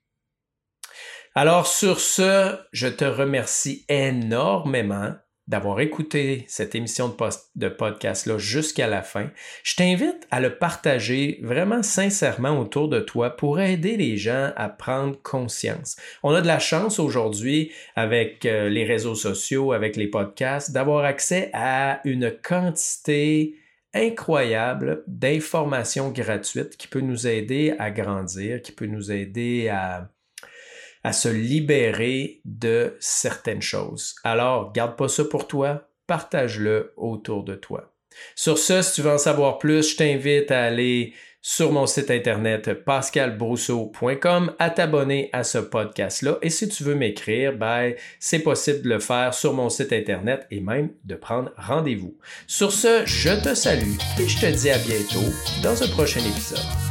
Alors 1.35 1.67
sur 1.67 1.99
ce, 1.99 2.57
je 2.71 2.87
te 2.87 3.05
remercie 3.05 3.85
énormément 3.89 5.13
d'avoir 5.47 5.79
écouté 5.79 6.43
cette 6.47 6.75
émission 6.75 7.15
de, 7.55 7.69
podcast-là 7.69 8.37
jusqu'à 8.37 8.87
la 8.87 9.01
fin. 9.01 9.29
Je 9.63 9.75
t'invite 9.75 10.27
à 10.29 10.41
le 10.41 10.57
partager 10.57 11.39
vraiment 11.41 11.83
sincèrement 11.83 12.59
autour 12.59 12.89
de 12.89 12.99
toi 12.99 13.29
pour 13.29 13.59
aider 13.59 13.95
les 13.95 14.17
gens 14.17 14.51
à 14.55 14.67
prendre 14.67 15.21
conscience. 15.21 15.95
On 16.21 16.33
a 16.33 16.41
de 16.41 16.47
la 16.47 16.59
chance 16.59 16.99
aujourd'hui 16.99 17.71
avec 17.95 18.45
euh, 18.45 18.67
les 18.69 18.83
réseaux 18.83 19.15
sociaux, 19.15 19.71
avec 19.71 19.95
les 19.95 20.07
podcasts, 20.07 20.71
d'avoir 20.71 21.05
accès 21.05 21.49
à 21.53 22.01
une 22.03 22.31
quantité 22.31 23.55
incroyable 23.93 25.03
d'informations 25.07 26.11
gratuites 26.11 26.75
qui 26.77 26.87
peut 26.87 26.99
nous 26.99 27.25
aider 27.25 27.73
à 27.79 27.89
grandir, 27.89 28.61
qui 28.61 28.73
peut 28.73 28.85
nous 28.85 29.11
aider 29.11 29.69
à 29.69 30.09
à 31.07 31.13
se 31.13 31.29
libérer 31.29 32.41
de 32.59 32.95
certaines 32.99 33.61
choses. 33.61 34.15
Alors, 34.23 34.71
garde 34.73 34.95
pas 34.95 35.07
ça 35.07 35.23
pour 35.25 35.47
toi, 35.47 35.89
partage-le 36.07 36.93
autour 36.97 37.43
de 37.43 37.55
toi. 37.55 37.93
Sur 38.35 38.57
ce, 38.57 38.81
si 38.81 38.93
tu 38.95 39.01
veux 39.01 39.11
en 39.11 39.17
savoir 39.17 39.59
plus, 39.59 39.91
je 39.91 39.97
t'invite 39.97 40.51
à 40.51 40.63
aller 40.63 41.13
sur 41.41 41.71
mon 41.71 41.85
site 41.85 42.11
internet 42.11 42.73
pascalbrousseau.com 42.83 44.53
à 44.59 44.69
t'abonner 44.69 45.29
à 45.31 45.43
ce 45.43 45.59
podcast-là. 45.59 46.39
Et 46.41 46.49
si 46.49 46.67
tu 46.67 46.83
veux 46.83 46.95
m'écrire, 46.95 47.53
ben, 47.53 47.93
c'est 48.19 48.39
possible 48.39 48.81
de 48.81 48.89
le 48.89 48.99
faire 48.99 49.33
sur 49.33 49.53
mon 49.53 49.69
site 49.69 49.93
internet 49.93 50.45
et 50.51 50.59
même 50.59 50.89
de 51.05 51.15
prendre 51.15 51.51
rendez-vous. 51.57 52.17
Sur 52.47 52.71
ce, 52.71 53.03
je 53.05 53.41
te 53.41 53.55
salue 53.55 53.95
et 54.19 54.27
je 54.27 54.41
te 54.41 54.47
dis 54.47 54.69
à 54.69 54.77
bientôt 54.77 55.31
dans 55.63 55.81
un 55.81 55.87
prochain 55.87 56.19
épisode. 56.19 56.86